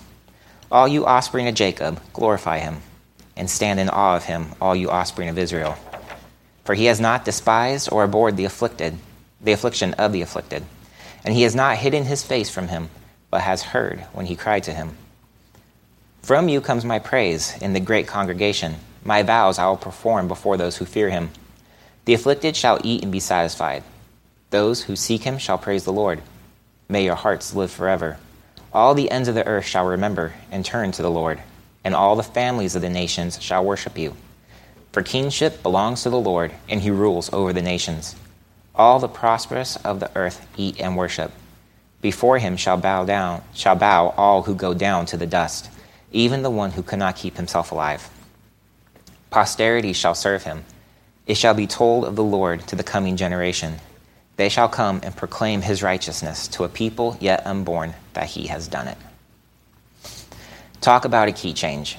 All 0.72 0.88
you 0.88 1.06
offspring 1.06 1.50
of 1.50 1.56
Jacob, 1.56 2.00
glorify 2.14 2.60
him 2.60 2.78
and 3.38 3.50
stand 3.50 3.80
in 3.80 3.90
awe 3.90 4.16
of 4.16 4.26
him, 4.26 4.48
all 4.60 4.76
you 4.76 4.90
offspring 4.90 5.30
of 5.30 5.38
Israel. 5.38 5.78
For 6.66 6.76
he 6.76 6.86
has 6.86 7.00
not 7.00 7.24
despised 7.24 7.90
or 7.92 8.04
abhorred 8.04 8.36
the 8.36 8.46
afflicted, 8.46 8.98
the 9.40 9.52
affliction 9.54 9.94
of 9.94 10.12
the 10.12 10.22
afflicted, 10.22 10.66
and 11.24 11.34
he 11.34 11.44
has 11.44 11.56
not 11.56 11.78
hidden 11.78 12.06
his 12.06 12.24
face 12.24 12.50
from 12.50 12.68
him, 12.68 12.90
but 13.30 13.42
has 13.42 13.64
heard 13.64 14.02
when 14.14 14.26
he 14.26 14.36
cried 14.36 14.64
to 14.64 14.74
him. 14.74 14.98
From 16.22 16.50
you 16.50 16.60
comes 16.60 16.84
my 16.84 17.00
praise 17.00 17.56
in 17.62 17.74
the 17.74 17.80
great 17.80 18.08
congregation. 18.08 18.76
My 19.04 19.24
vows 19.24 19.60
I 19.60 19.68
will 19.68 19.78
perform 19.78 20.28
before 20.28 20.58
those 20.58 20.78
who 20.78 20.86
fear 20.86 21.10
him. 21.10 21.30
The 22.06 22.14
afflicted 22.14 22.56
shall 22.56 22.82
eat 22.84 23.04
and 23.04 23.12
be 23.12 23.20
satisfied. 23.20 23.84
Those 24.50 24.84
who 24.84 24.96
seek 24.96 25.24
him 25.24 25.38
shall 25.38 25.58
praise 25.58 25.84
the 25.84 25.94
Lord. 25.94 26.22
May 26.90 27.06
your 27.06 27.16
hearts 27.16 27.54
live 27.54 27.72
forever. 27.72 28.18
All 28.74 28.94
the 28.94 29.12
ends 29.12 29.30
of 29.30 29.36
the 29.36 29.46
earth 29.48 29.66
shall 29.66 29.86
remember 29.86 30.34
and 30.52 30.66
turn 30.66 30.92
to 30.94 31.02
the 31.02 31.12
Lord 31.12 31.40
and 31.88 31.96
all 31.96 32.18
the 32.18 32.22
families 32.22 32.76
of 32.76 32.82
the 32.82 32.90
nations 32.90 33.42
shall 33.42 33.64
worship 33.64 33.98
you. 33.98 34.14
For 34.92 35.02
kingship 35.02 35.64
belongs 35.64 36.04
to 36.04 36.10
the 36.10 36.20
Lord, 36.20 36.52
and 36.68 36.82
he 36.82 36.92
rules 36.92 37.32
over 37.32 37.54
the 37.54 37.62
nations. 37.62 38.14
All 38.76 39.00
the 39.00 39.08
prosperous 39.08 39.78
of 39.86 40.02
the 40.02 40.12
earth 40.14 40.46
eat 40.58 40.82
and 40.82 40.98
worship. 40.98 41.32
Before 42.02 42.40
him 42.40 42.58
shall 42.58 42.76
bow 42.76 43.06
down, 43.06 43.42
shall 43.54 43.78
bow 43.78 44.10
all 44.18 44.42
who 44.42 44.54
go 44.54 44.74
down 44.74 45.06
to 45.06 45.16
the 45.16 45.26
dust, 45.26 45.70
even 46.12 46.44
the 46.44 46.50
one 46.50 46.72
who 46.72 46.84
cannot 46.84 47.16
keep 47.16 47.38
himself 47.38 47.72
alive. 47.72 48.10
Posterity 49.30 49.94
shall 49.94 50.14
serve 50.14 50.44
him. 50.44 50.66
It 51.26 51.36
shall 51.36 51.54
be 51.54 51.68
told 51.68 52.04
of 52.04 52.18
the 52.18 52.24
Lord 52.24 52.68
to 52.68 52.76
the 52.76 52.84
coming 52.84 53.16
generation. 53.16 53.76
They 54.36 54.50
shall 54.50 54.68
come 54.68 55.00
and 55.04 55.16
proclaim 55.16 55.62
his 55.62 55.82
righteousness 55.82 56.50
to 56.50 56.66
a 56.66 56.70
people 56.70 57.16
yet 57.22 57.48
unborn 57.48 57.94
that 58.12 58.28
he 58.28 58.48
has 58.48 58.68
done 58.68 58.90
it. 58.90 58.98
Talk 60.82 61.06
about 61.06 61.28
a 61.28 61.32
key 61.32 61.54
change. 61.54 61.98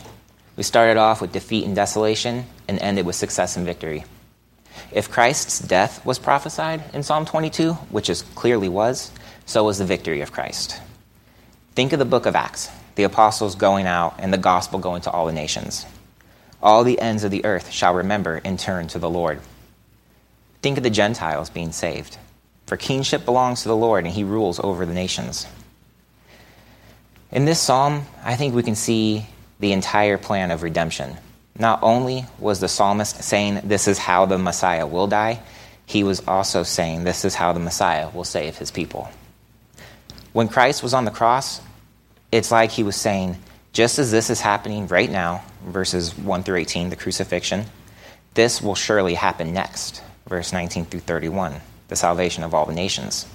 We 0.57 0.63
started 0.63 0.97
off 0.97 1.21
with 1.21 1.33
defeat 1.33 1.65
and 1.65 1.75
desolation 1.75 2.47
and 2.67 2.79
ended 2.81 3.07
with 3.07 3.17
success 3.17 3.57
and 3.57 3.67
victory. 3.67 4.05
If 4.93 5.11
Christ's 5.11 5.59
death 5.59 6.05
was 6.05 6.19
prophesied 6.19 6.83
in 6.95 7.03
Psalm 7.03 7.27
22, 7.27 7.75
which 7.91 8.09
it 8.09 8.23
clearly 8.35 8.69
was, 8.69 9.11
so 9.47 9.65
was 9.65 9.79
the 9.79 9.85
victory 9.85 10.21
of 10.21 10.33
Christ. 10.33 10.81
Think 11.75 11.93
of 11.93 11.99
the 11.99 12.05
book 12.05 12.27
of 12.27 12.37
Acts, 12.37 12.71
the 12.95 13.05
apostles 13.05 13.55
going 13.55 13.87
out 13.87 14.15
and 14.19 14.33
the 14.33 14.39
gospel 14.39 14.79
going 14.79 15.03
to 15.03 15.11
all 15.11 15.27
the 15.27 15.33
nations. 15.33 15.87
All 16.63 16.83
the 16.83 17.01
ends 17.01 17.25
of 17.25 17.31
the 17.31 17.45
earth 17.45 17.71
shall 17.71 17.95
remember 17.95 18.41
and 18.45 18.59
turn 18.59 18.89
to 18.89 18.99
the 18.99 19.11
Lord. 19.11 19.41
Think 20.61 20.77
of 20.77 20.83
the 20.83 20.91
Gentiles 20.91 21.51
being 21.51 21.73
saved. 21.73 22.19
For 22.67 22.77
kingship 22.77 23.25
belongs 23.25 23.63
to 23.63 23.69
the 23.69 23.77
Lord, 23.77 24.05
and 24.05 24.13
he 24.13 24.25
rules 24.25 24.59
over 24.61 24.85
the 24.85 24.95
nations. 24.95 25.47
In 27.31 27.45
this 27.45 27.61
psalm, 27.61 28.07
I 28.25 28.37
think 28.37 28.55
we 28.55 28.63
can 28.63 28.75
see 28.75 29.27
the 29.61 29.73
entire 29.73 30.17
plan 30.17 30.51
of 30.51 30.63
redemption. 30.63 31.17
Not 31.59 31.83
only 31.83 32.25
was 32.39 32.61
the 32.61 32.69
psalmist 32.69 33.23
saying 33.23 33.61
this 33.65 33.87
is 33.87 33.99
how 33.99 34.25
the 34.25 34.39
Messiah 34.39 34.87
will 34.87 35.09
die, 35.09 35.41
he 35.85 36.05
was 36.05 36.27
also 36.27 36.63
saying 36.63 37.05
this 37.05 37.27
is 37.27 37.35
how 37.35 37.53
the 37.53 37.61
Messiah 37.61 38.09
will 38.11 38.25
save 38.25 38.57
his 38.57 38.71
people. 38.71 39.11
When 40.33 40.49
Christ 40.49 40.83
was 40.83 40.95
on 40.95 41.05
the 41.05 41.11
cross, 41.11 41.61
it's 42.33 42.51
like 42.51 42.71
he 42.71 42.83
was 42.83 42.97
saying, 42.97 43.37
just 43.73 43.99
as 43.99 44.11
this 44.11 44.31
is 44.31 44.41
happening 44.41 44.87
right 44.87 45.11
now, 45.11 45.43
verses 45.67 46.17
1 46.17 46.43
through 46.45 46.57
18, 46.57 46.91
the 46.91 46.97
crucifixion, 46.97 47.67
this 48.35 48.63
will 48.63 48.75
surely 48.75 49.15
happen 49.15 49.53
next, 49.53 50.03
verse 50.27 50.53
19 50.53 50.87
through 50.87 51.01
31, 51.01 51.57
the 51.89 51.97
salvation 51.97 52.43
of 52.43 52.55
all 52.55 52.65
the 52.65 52.75
nations. 52.75 53.27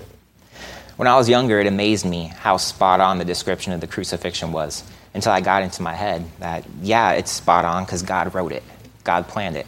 When 0.95 1.07
I 1.07 1.15
was 1.15 1.27
younger, 1.27 1.59
it 1.59 1.67
amazed 1.67 2.05
me 2.05 2.25
how 2.25 2.57
spot 2.57 2.99
on 2.99 3.17
the 3.17 3.25
description 3.25 3.73
of 3.73 3.81
the 3.81 3.87
crucifixion 3.87 4.51
was 4.51 4.83
until 5.13 5.31
I 5.31 5.41
got 5.41 5.63
into 5.63 5.81
my 5.81 5.93
head 5.93 6.23
that, 6.39 6.65
yeah, 6.81 7.11
it's 7.13 7.31
spot 7.31 7.65
on 7.65 7.83
because 7.83 8.03
God 8.03 8.33
wrote 8.35 8.51
it, 8.51 8.63
God 9.03 9.27
planned 9.27 9.57
it. 9.57 9.65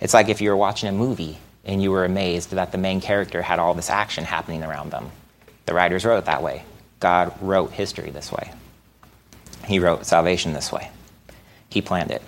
It's 0.00 0.12
like 0.12 0.28
if 0.28 0.40
you 0.40 0.50
were 0.50 0.56
watching 0.56 0.88
a 0.88 0.92
movie 0.92 1.38
and 1.64 1.82
you 1.82 1.90
were 1.90 2.04
amazed 2.04 2.50
that 2.50 2.72
the 2.72 2.78
main 2.78 3.00
character 3.00 3.40
had 3.40 3.58
all 3.58 3.74
this 3.74 3.90
action 3.90 4.24
happening 4.24 4.62
around 4.62 4.90
them. 4.90 5.10
The 5.64 5.74
writers 5.74 6.04
wrote 6.04 6.18
it 6.18 6.24
that 6.26 6.42
way. 6.42 6.64
God 7.00 7.32
wrote 7.40 7.72
history 7.72 8.10
this 8.10 8.30
way. 8.30 8.52
He 9.66 9.78
wrote 9.78 10.06
salvation 10.06 10.52
this 10.52 10.70
way. 10.70 10.90
He 11.70 11.82
planned 11.82 12.10
it. 12.10 12.22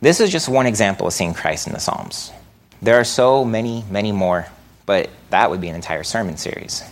This 0.00 0.20
is 0.20 0.30
just 0.30 0.48
one 0.48 0.66
example 0.66 1.06
of 1.06 1.12
seeing 1.12 1.34
Christ 1.34 1.66
in 1.66 1.72
the 1.72 1.80
Psalms. 1.80 2.32
There 2.80 2.98
are 2.98 3.04
so 3.04 3.44
many, 3.44 3.84
many 3.90 4.12
more 4.12 4.46
but 4.88 5.10
that 5.28 5.50
would 5.50 5.60
be 5.60 5.68
an 5.68 5.74
entire 5.74 6.02
sermon 6.02 6.38
series. 6.38 6.82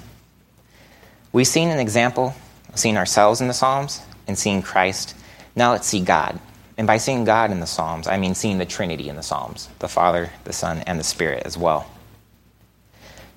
We've 1.32 1.46
seen 1.46 1.70
an 1.70 1.78
example 1.78 2.34
of 2.68 2.78
seeing 2.78 2.98
ourselves 2.98 3.40
in 3.40 3.48
the 3.48 3.54
Psalms 3.54 4.02
and 4.28 4.38
seeing 4.38 4.60
Christ. 4.60 5.16
Now 5.56 5.72
let's 5.72 5.86
see 5.86 6.02
God. 6.02 6.38
And 6.76 6.86
by 6.86 6.98
seeing 6.98 7.24
God 7.24 7.50
in 7.50 7.60
the 7.60 7.66
Psalms, 7.66 8.06
I 8.06 8.18
mean 8.18 8.34
seeing 8.34 8.58
the 8.58 8.66
Trinity 8.66 9.08
in 9.08 9.16
the 9.16 9.22
Psalms 9.22 9.70
the 9.78 9.88
Father, 9.88 10.28
the 10.44 10.52
Son, 10.52 10.82
and 10.86 11.00
the 11.00 11.04
Spirit 11.04 11.44
as 11.46 11.56
well. 11.56 11.90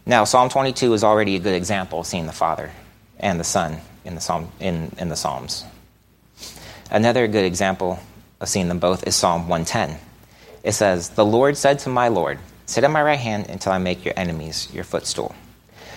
Now, 0.06 0.26
Psalm 0.26 0.50
22 0.50 0.94
is 0.94 1.06
already 1.06 1.38
a 1.38 1.40
good 1.40 1.56
example 1.56 2.02
of 2.02 2.06
seeing 2.06 2.26
the 2.26 2.34
Father 2.34 2.70
and 3.18 3.40
the 3.40 3.46
Son 3.46 3.78
in 4.04 4.16
the, 4.16 4.22
Psalm, 4.22 4.52
in, 4.60 4.92
in 4.98 5.08
the 5.08 5.16
Psalms. 5.16 5.64
Another 6.92 7.30
good 7.30 7.46
example 7.46 7.98
of 8.42 8.50
seeing 8.50 8.68
them 8.68 8.80
both 8.80 9.08
is 9.08 9.16
Psalm 9.16 9.48
110. 9.48 9.98
It 10.64 10.74
says, 10.74 11.12
The 11.12 11.26
Lord 11.26 11.56
said 11.56 11.80
to 11.80 11.90
my 11.90 12.10
Lord, 12.10 12.40
Sit 12.70 12.84
at 12.84 12.92
my 12.92 13.02
right 13.02 13.18
hand 13.18 13.48
until 13.50 13.72
I 13.72 13.80
make 13.80 14.06
your 14.06 14.14
enemies 14.16 14.70
your 14.72 14.84
footstool. 14.84 15.34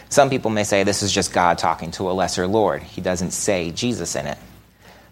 Some 0.08 0.30
people 0.30 0.50
may 0.50 0.64
say 0.64 0.84
this 0.84 1.02
is 1.02 1.12
just 1.12 1.30
God 1.30 1.58
talking 1.58 1.90
to 1.90 2.10
a 2.10 2.12
lesser 2.12 2.46
Lord. 2.46 2.82
He 2.82 3.02
doesn't 3.02 3.32
say 3.32 3.72
Jesus 3.72 4.16
in 4.16 4.26
it. 4.26 4.38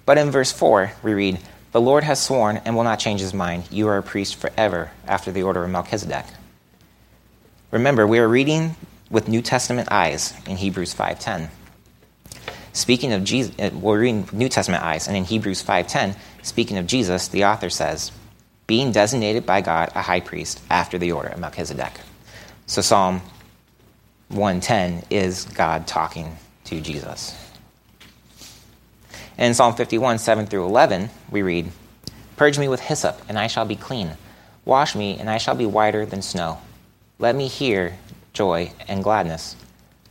But 0.07 0.17
in 0.17 0.31
verse 0.31 0.53
4, 0.53 0.93
we 1.03 1.13
read, 1.13 1.39
The 1.73 1.81
Lord 1.83 2.03
has 2.03 2.19
sworn 2.19 2.63
and 2.65 2.75
will 2.75 2.85
not 2.85 2.99
change 2.99 3.21
his 3.21 3.35
mind. 3.35 3.65
You 3.71 3.89
are 3.89 3.99
a 3.99 4.03
priest 4.03 4.37
forever 4.37 4.91
after 5.07 5.31
the 5.31 5.43
order 5.43 5.63
of 5.63 5.69
Melchizedek. 5.69 6.25
Remember, 7.71 8.07
we 8.07 8.21
are 8.21 8.27
reading 8.27 8.75
with 9.11 9.29
New 9.29 9.43
Testament 9.43 9.93
eyes 9.93 10.33
in 10.47 10.57
Hebrews 10.57 10.95
5:10. 10.95 11.51
Speaking 12.73 13.13
of 13.13 13.23
Jesus, 13.23 13.53
uh, 13.59 13.69
we're 13.75 14.01
reading 14.01 14.27
New 14.33 14.49
Testament 14.49 14.83
eyes, 14.83 15.07
and 15.07 15.15
in 15.15 15.25
Hebrews 15.25 15.61
5:10, 15.61 16.17
speaking 16.41 16.79
of 16.79 16.87
Jesus, 16.87 17.29
the 17.29 17.45
author 17.45 17.69
says, 17.69 18.13
"Being 18.71 18.93
designated 18.93 19.45
by 19.45 19.63
God 19.63 19.91
a 19.97 20.03
high 20.03 20.21
priest 20.21 20.61
after 20.71 20.97
the 20.97 21.11
order 21.11 21.31
of 21.31 21.41
Melchizedek." 21.41 21.91
So 22.67 22.81
Psalm 22.83 23.21
110 24.29 25.03
is 25.11 25.45
God 25.47 25.89
talking 25.89 26.37
to 26.67 26.81
Jesus. 26.81 27.35
And 29.37 29.49
in 29.49 29.55
Psalm 29.55 29.75
51, 29.75 30.19
7 30.19 30.47
through 30.47 30.67
11, 30.67 31.11
we 31.33 31.43
read, 31.43 31.73
Purge 32.37 32.61
me 32.61 32.69
with 32.69 32.79
hyssop, 32.79 33.21
and 33.29 33.37
I 33.41 33.49
shall 33.49 33.65
be 33.65 33.75
clean. 33.75 34.13
Wash 34.65 34.95
me, 34.95 35.19
and 35.19 35.29
I 35.29 35.39
shall 35.39 35.57
be 35.57 35.67
whiter 35.67 36.07
than 36.07 36.23
snow. 36.23 36.59
Let 37.19 37.35
me 37.35 37.49
hear 37.49 37.99
joy 38.35 38.71
and 38.87 39.03
gladness. 39.03 39.57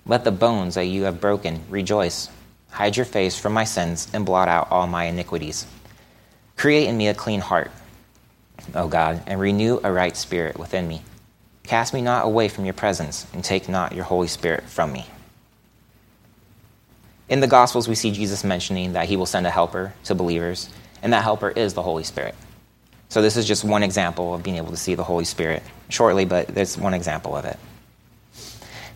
Let 0.06 0.26
the 0.26 0.32
bones 0.32 0.76
that 0.76 0.92
you 0.92 1.04
have 1.04 1.22
broken 1.22 1.64
rejoice. 1.70 2.28
Hide 2.72 2.98
your 2.98 3.06
face 3.06 3.40
from 3.40 3.54
my 3.54 3.64
sins 3.64 4.10
and 4.12 4.26
blot 4.26 4.50
out 4.50 4.68
all 4.70 4.86
my 4.86 5.06
iniquities. 5.06 5.66
Create 6.58 6.90
in 6.90 6.98
me 6.98 7.08
a 7.08 7.14
clean 7.14 7.40
heart, 7.40 7.72
O 8.76 8.88
God, 8.88 9.24
and 9.28 9.40
renew 9.40 9.80
a 9.84 9.92
right 9.92 10.16
spirit 10.16 10.58
within 10.58 10.88
me. 10.88 11.02
Cast 11.64 11.94
me 11.94 12.02
not 12.02 12.26
away 12.26 12.48
from 12.48 12.66
your 12.66 12.74
presence, 12.74 13.28
and 13.34 13.44
take 13.44 13.70
not 13.70 13.94
your 13.94 14.06
Holy 14.06 14.28
Spirit 14.28 14.64
from 14.64 14.92
me. 14.92 15.06
In 17.30 17.42
the 17.42 17.48
Gospels, 17.48 17.88
we 17.88 17.96
see 17.96 18.12
Jesus 18.12 18.44
mentioning 18.44 18.94
that 18.94 19.08
he 19.08 19.16
will 19.16 19.28
send 19.28 19.46
a 19.46 19.52
helper 19.52 19.94
to 20.06 20.16
believers, 20.16 20.70
and 21.04 21.14
that 21.14 21.24
helper 21.24 21.50
is 21.50 21.76
the 21.76 21.84
Holy 21.84 22.04
Spirit. 22.04 22.36
So, 23.10 23.22
this 23.22 23.38
is 23.38 23.48
just 23.48 23.64
one 23.64 23.84
example 23.84 24.34
of 24.34 24.44
being 24.44 24.58
able 24.58 24.72
to 24.72 24.78
see 24.78 24.96
the 24.96 25.04
Holy 25.04 25.26
Spirit 25.26 25.64
shortly, 25.90 26.26
but 26.26 26.48
there's 26.48 26.78
one 26.78 26.94
example 26.94 27.36
of 27.36 27.46
it. 27.46 27.58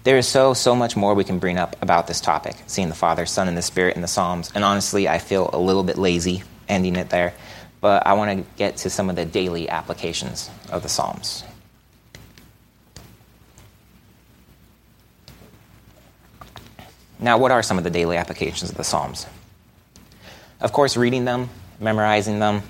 There 0.03 0.17
is 0.17 0.27
so, 0.27 0.53
so 0.53 0.75
much 0.75 0.97
more 0.97 1.13
we 1.13 1.23
can 1.23 1.39
bring 1.39 1.57
up 1.57 1.75
about 1.81 2.07
this 2.07 2.19
topic, 2.19 2.55
seeing 2.67 2.89
the 2.89 2.95
Father, 2.95 3.25
Son, 3.25 3.47
and 3.47 3.57
the 3.57 3.61
Spirit 3.61 3.95
in 3.95 4.01
the 4.01 4.07
Psalms. 4.07 4.51
And 4.53 4.63
honestly, 4.63 5.07
I 5.07 5.17
feel 5.17 5.49
a 5.53 5.57
little 5.57 5.83
bit 5.83 5.97
lazy 5.97 6.43
ending 6.67 6.95
it 6.95 7.09
there, 7.09 7.33
but 7.83 8.07
I 8.07 8.13
want 8.13 8.39
to 8.39 8.45
get 8.55 8.77
to 8.77 8.89
some 8.89 9.09
of 9.09 9.17
the 9.17 9.25
daily 9.25 9.67
applications 9.67 10.49
of 10.71 10.83
the 10.83 10.87
Psalms. 10.87 11.43
Now, 17.19 17.37
what 17.37 17.51
are 17.51 17.61
some 17.61 17.77
of 17.77 17.83
the 17.83 17.89
daily 17.89 18.15
applications 18.15 18.71
of 18.71 18.77
the 18.77 18.85
Psalms? 18.85 19.27
Of 20.61 20.71
course, 20.71 20.95
reading 20.95 21.25
them, 21.25 21.49
memorizing 21.81 22.39
them, 22.39 22.61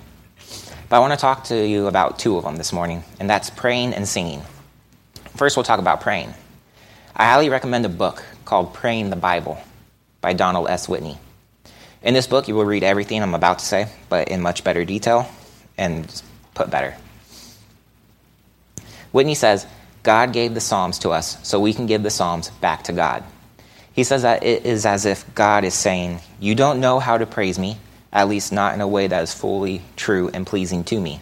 but 0.89 0.95
I 0.95 0.99
want 0.99 1.13
to 1.13 1.19
talk 1.19 1.43
to 1.45 1.63
you 1.63 1.85
about 1.85 2.17
two 2.17 2.35
of 2.37 2.43
them 2.43 2.55
this 2.55 2.73
morning, 2.73 3.03
and 3.19 3.29
that's 3.29 3.51
praying 3.51 3.93
and 3.93 4.07
singing. 4.07 4.41
First, 5.35 5.55
we'll 5.55 5.63
talk 5.63 5.79
about 5.79 6.01
praying. 6.01 6.33
I 7.15 7.25
highly 7.25 7.49
recommend 7.49 7.85
a 7.85 7.89
book 7.89 8.23
called 8.45 8.73
Praying 8.73 9.11
the 9.11 9.15
Bible 9.15 9.61
by 10.21 10.33
Donald 10.33 10.69
S. 10.69 10.89
Whitney. 10.89 11.19
In 12.03 12.13
this 12.13 12.27
book, 12.27 12.49
you 12.49 12.55
will 12.55 12.65
read 12.65 12.83
everything 12.83 13.23
I'm 13.23 13.33
about 13.33 13.59
to 13.59 13.65
say, 13.65 13.87
but 14.09 14.27
in 14.27 14.41
much 14.41 14.65
better 14.65 14.83
detail 14.83 15.29
and 15.77 16.21
put 16.53 16.69
better. 16.69 16.95
Whitney 19.13 19.35
says, 19.35 19.65
God 20.03 20.33
gave 20.33 20.53
the 20.53 20.59
Psalms 20.59 20.99
to 20.99 21.11
us 21.11 21.37
so 21.47 21.61
we 21.61 21.73
can 21.73 21.85
give 21.85 22.03
the 22.03 22.09
Psalms 22.09 22.49
back 22.49 22.83
to 22.83 22.93
God. 22.93 23.23
He 23.93 24.03
says 24.03 24.23
that 24.23 24.43
it 24.43 24.65
is 24.65 24.85
as 24.85 25.05
if 25.05 25.33
God 25.33 25.63
is 25.63 25.73
saying, 25.73 26.19
You 26.41 26.55
don't 26.55 26.81
know 26.81 26.99
how 26.99 27.17
to 27.17 27.25
praise 27.25 27.57
me, 27.57 27.77
at 28.11 28.27
least 28.27 28.51
not 28.51 28.73
in 28.73 28.81
a 28.81 28.87
way 28.87 29.07
that 29.07 29.23
is 29.23 29.33
fully 29.33 29.81
true 29.95 30.29
and 30.33 30.45
pleasing 30.45 30.83
to 30.85 30.99
me. 30.99 31.21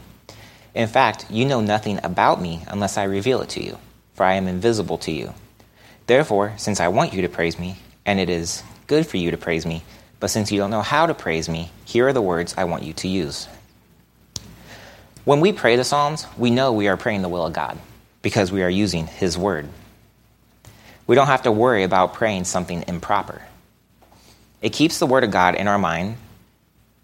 In 0.74 0.88
fact, 0.88 1.30
you 1.30 1.46
know 1.46 1.62
nothing 1.62 2.00
about 2.04 2.42
me 2.42 2.64
unless 2.68 2.98
I 2.98 3.04
reveal 3.04 3.42
it 3.42 3.50
to 3.50 3.64
you, 3.64 3.78
for 4.16 4.24
I 4.24 4.34
am 4.34 4.48
invisible 4.48 4.98
to 5.00 5.12
you. 5.12 5.34
Therefore, 6.08 6.54
since 6.58 6.80
I 6.80 6.88
want 6.88 7.14
you 7.14 7.22
to 7.22 7.30
praise 7.30 7.60
me, 7.60 7.78
and 8.06 8.20
it 8.20 8.30
is 8.30 8.64
good 8.88 9.06
for 9.06 9.18
you 9.18 9.32
to 9.32 9.38
praise 9.38 9.66
me, 9.66 9.84
but 10.22 10.30
since 10.30 10.52
you 10.52 10.60
don't 10.60 10.70
know 10.70 10.84
how 10.84 11.08
to 11.08 11.16
praise 11.16 11.50
me, 11.50 11.72
here 11.84 12.08
are 12.08 12.14
the 12.14 12.22
words 12.22 12.54
I 12.56 12.66
want 12.66 12.84
you 12.84 12.94
to 12.94 13.08
use. 13.08 13.50
When 15.26 15.42
we 15.42 15.52
pray 15.52 15.76
the 15.76 15.84
Psalms, 15.84 16.28
we 16.38 16.52
know 16.52 16.72
we 16.72 16.88
are 16.88 16.96
praying 16.96 17.24
the 17.24 17.30
will 17.30 17.46
of 17.46 17.54
God 17.54 17.78
because 18.22 18.52
we 18.52 18.62
are 18.62 18.70
using 18.70 19.08
His 19.08 19.36
Word. 19.36 19.68
We 21.08 21.16
don't 21.16 21.26
have 21.28 21.42
to 21.44 21.52
worry 21.52 21.84
about 21.84 22.14
praying 22.14 22.44
something 22.44 22.86
improper. 22.88 23.42
It 24.62 24.74
keeps 24.74 25.00
the 25.00 25.08
Word 25.08 25.24
of 25.24 25.32
God 25.32 25.56
in 25.56 25.68
our 25.68 25.80
mind 25.80 26.18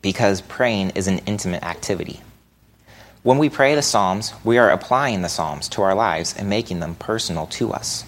because 0.03 0.41
praying 0.41 0.91
is 0.91 1.07
an 1.07 1.17
intimate 1.25 1.63
activity. 1.63 2.21
When 3.23 3.39
we 3.39 3.49
pray 3.49 3.73
the 3.73 3.81
Psalms, 3.81 4.31
we 4.43 4.59
are 4.59 4.69
applying 4.69 5.23
the 5.23 5.27
Psalms 5.27 5.69
to 5.69 5.81
our 5.81 5.95
lives 5.95 6.35
and 6.37 6.49
making 6.49 6.81
them 6.81 6.93
personal 6.93 7.47
to 7.47 7.73
us. 7.73 8.05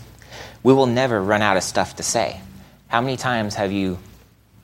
We 0.61 0.71
will 0.71 0.85
never 0.85 1.19
run 1.19 1.41
out 1.41 1.57
of 1.57 1.63
stuff 1.63 1.95
to 1.95 2.03
say. 2.03 2.41
How 2.89 3.01
many 3.01 3.17
times 3.17 3.55
have 3.55 3.71
you 3.71 3.97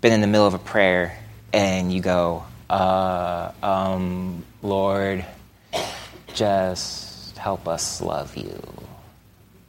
been 0.06 0.14
in 0.14 0.22
the 0.22 0.28
middle 0.28 0.46
of 0.46 0.54
a 0.54 0.60
prayer 0.60 1.18
and 1.52 1.92
you 1.92 2.00
go, 2.00 2.44
uh, 2.70 3.52
um, 3.64 4.46
Lord, 4.62 5.26
just 6.34 7.38
help 7.38 7.68
us 7.68 8.02
love 8.02 8.38
you? 8.38 8.62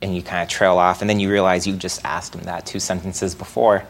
And 0.02 0.14
you 0.14 0.22
kind 0.22 0.42
of 0.42 0.48
trail 0.50 0.76
off, 0.76 1.00
and 1.00 1.08
then 1.08 1.20
you 1.20 1.30
realize 1.32 1.66
you 1.66 1.74
just 1.74 2.04
asked 2.04 2.34
him 2.34 2.42
that 2.42 2.66
two 2.66 2.78
sentences 2.78 3.34
before 3.34 3.84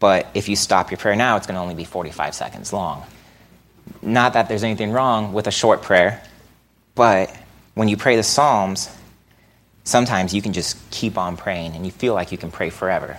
but 0.00 0.26
if 0.32 0.48
you 0.48 0.56
stop 0.56 0.90
your 0.90 0.98
prayer 0.98 1.14
now, 1.14 1.36
it's 1.36 1.46
going 1.46 1.54
to 1.54 1.60
only 1.60 1.74
be 1.74 1.84
45 1.84 2.34
seconds 2.34 2.72
long. 2.72 3.04
Not 4.02 4.32
that 4.32 4.48
there's 4.48 4.64
anything 4.64 4.90
wrong 4.90 5.32
with 5.32 5.46
a 5.46 5.50
short 5.50 5.82
prayer, 5.82 6.22
but 6.94 7.34
when 7.74 7.88
you 7.88 7.96
pray 7.96 8.16
the 8.16 8.22
Psalms, 8.22 8.90
sometimes 9.84 10.34
you 10.34 10.40
can 10.40 10.54
just 10.54 10.90
keep 10.90 11.18
on 11.18 11.36
praying 11.36 11.74
and 11.74 11.84
you 11.84 11.92
feel 11.92 12.14
like 12.14 12.32
you 12.32 12.38
can 12.38 12.50
pray 12.50 12.70
forever. 12.70 13.18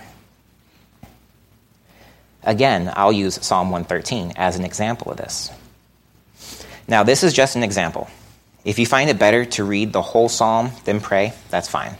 Again, 2.44 2.92
I'll 2.96 3.12
use 3.12 3.44
Psalm 3.44 3.70
113 3.70 4.32
as 4.36 4.56
an 4.56 4.64
example 4.64 5.12
of 5.12 5.16
this. 5.16 5.50
Now, 6.88 7.04
this 7.04 7.22
is 7.22 7.32
just 7.32 7.56
an 7.56 7.62
example. 7.62 8.08
If 8.64 8.78
you 8.78 8.86
find 8.86 9.10
it 9.10 9.18
better 9.18 9.44
to 9.44 9.64
read 9.64 9.92
the 9.92 10.02
whole 10.02 10.28
psalm 10.28 10.70
than 10.84 11.00
pray, 11.00 11.32
that's 11.50 11.68
fine. 11.68 11.96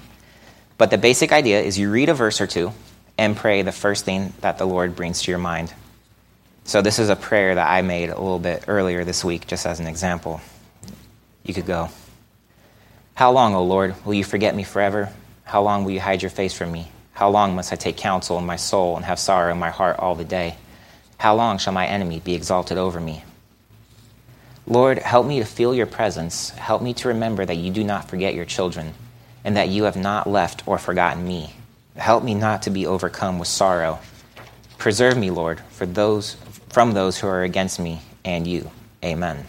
But 0.78 0.90
the 0.90 0.98
basic 0.98 1.32
idea 1.32 1.60
is 1.60 1.78
you 1.78 1.90
read 1.90 2.08
a 2.08 2.14
verse 2.14 2.40
or 2.40 2.46
two, 2.46 2.72
and 3.18 3.36
pray 3.36 3.62
the 3.62 3.72
first 3.72 4.04
thing 4.04 4.32
that 4.40 4.58
the 4.58 4.64
Lord 4.64 4.96
brings 4.96 5.22
to 5.22 5.30
your 5.30 5.38
mind. 5.38 5.72
So, 6.64 6.82
this 6.82 6.98
is 6.98 7.08
a 7.08 7.16
prayer 7.16 7.54
that 7.54 7.70
I 7.70 7.82
made 7.82 8.08
a 8.08 8.18
little 8.18 8.38
bit 8.38 8.64
earlier 8.68 9.04
this 9.04 9.24
week, 9.24 9.46
just 9.46 9.66
as 9.66 9.80
an 9.80 9.86
example. 9.86 10.40
You 11.44 11.54
could 11.54 11.66
go, 11.66 11.88
How 13.14 13.32
long, 13.32 13.54
O 13.54 13.64
Lord, 13.64 13.94
will 14.04 14.14
you 14.14 14.24
forget 14.24 14.54
me 14.54 14.62
forever? 14.62 15.12
How 15.44 15.62
long 15.62 15.84
will 15.84 15.90
you 15.90 16.00
hide 16.00 16.22
your 16.22 16.30
face 16.30 16.54
from 16.54 16.70
me? 16.70 16.90
How 17.12 17.28
long 17.30 17.54
must 17.54 17.72
I 17.72 17.76
take 17.76 17.96
counsel 17.96 18.38
in 18.38 18.46
my 18.46 18.56
soul 18.56 18.96
and 18.96 19.04
have 19.04 19.18
sorrow 19.18 19.52
in 19.52 19.58
my 19.58 19.70
heart 19.70 19.98
all 19.98 20.14
the 20.14 20.24
day? 20.24 20.56
How 21.18 21.34
long 21.34 21.58
shall 21.58 21.72
my 21.72 21.86
enemy 21.86 22.20
be 22.20 22.34
exalted 22.34 22.78
over 22.78 23.00
me? 23.00 23.24
Lord, 24.66 24.98
help 24.98 25.26
me 25.26 25.38
to 25.38 25.44
feel 25.44 25.74
your 25.74 25.86
presence. 25.86 26.50
Help 26.50 26.82
me 26.82 26.94
to 26.94 27.08
remember 27.08 27.44
that 27.44 27.56
you 27.56 27.70
do 27.70 27.84
not 27.84 28.08
forget 28.08 28.34
your 28.34 28.44
children, 28.44 28.94
and 29.44 29.56
that 29.56 29.68
you 29.68 29.84
have 29.84 29.96
not 29.96 30.28
left 30.28 30.66
or 30.66 30.78
forgotten 30.78 31.26
me. 31.26 31.54
Help 31.96 32.24
me 32.24 32.34
not 32.34 32.62
to 32.62 32.70
be 32.70 32.86
overcome 32.86 33.38
with 33.38 33.48
sorrow. 33.48 33.98
Preserve 34.78 35.16
me, 35.16 35.30
Lord, 35.30 35.60
for 35.70 35.84
those, 35.84 36.36
from 36.70 36.92
those 36.92 37.18
who 37.18 37.26
are 37.26 37.42
against 37.42 37.78
me 37.78 38.00
and 38.24 38.46
you. 38.46 38.70
Amen. 39.04 39.44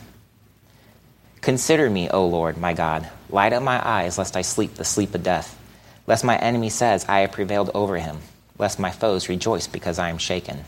Consider 1.42 1.90
me, 1.90 2.10
O 2.10 2.26
Lord, 2.26 2.58
my 2.58 2.74
God. 2.74 3.10
Light 3.30 3.54
up 3.54 3.64
my 3.64 3.82
eyes, 3.88 4.18
lest 4.18 4.36
I 4.36 4.42
sleep 4.42 4.76
the 4.76 4.86
sleep 4.86 5.16
of 5.16 5.24
death. 5.24 5.60
Lest 6.08 6.24
my 6.24 6.38
enemy 6.38 6.70
says, 6.70 7.06
I 7.08 7.20
have 7.20 7.32
prevailed 7.32 7.72
over 7.74 7.98
him. 7.98 8.20
Lest 8.58 8.80
my 8.80 8.92
foes 8.92 9.30
rejoice 9.30 9.68
because 9.68 10.00
I 10.00 10.10
am 10.10 10.18
shaken. 10.18 10.64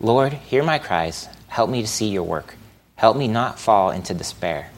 Lord, 0.00 0.32
hear 0.32 0.62
my 0.62 0.78
cries. 0.78 1.28
Help 1.48 1.70
me 1.70 1.82
to 1.82 1.88
see 1.88 2.08
your 2.08 2.22
work. 2.22 2.54
Help 2.96 3.16
me 3.16 3.28
not 3.28 3.58
fall 3.58 3.90
into 3.90 4.14
despair. 4.14 4.70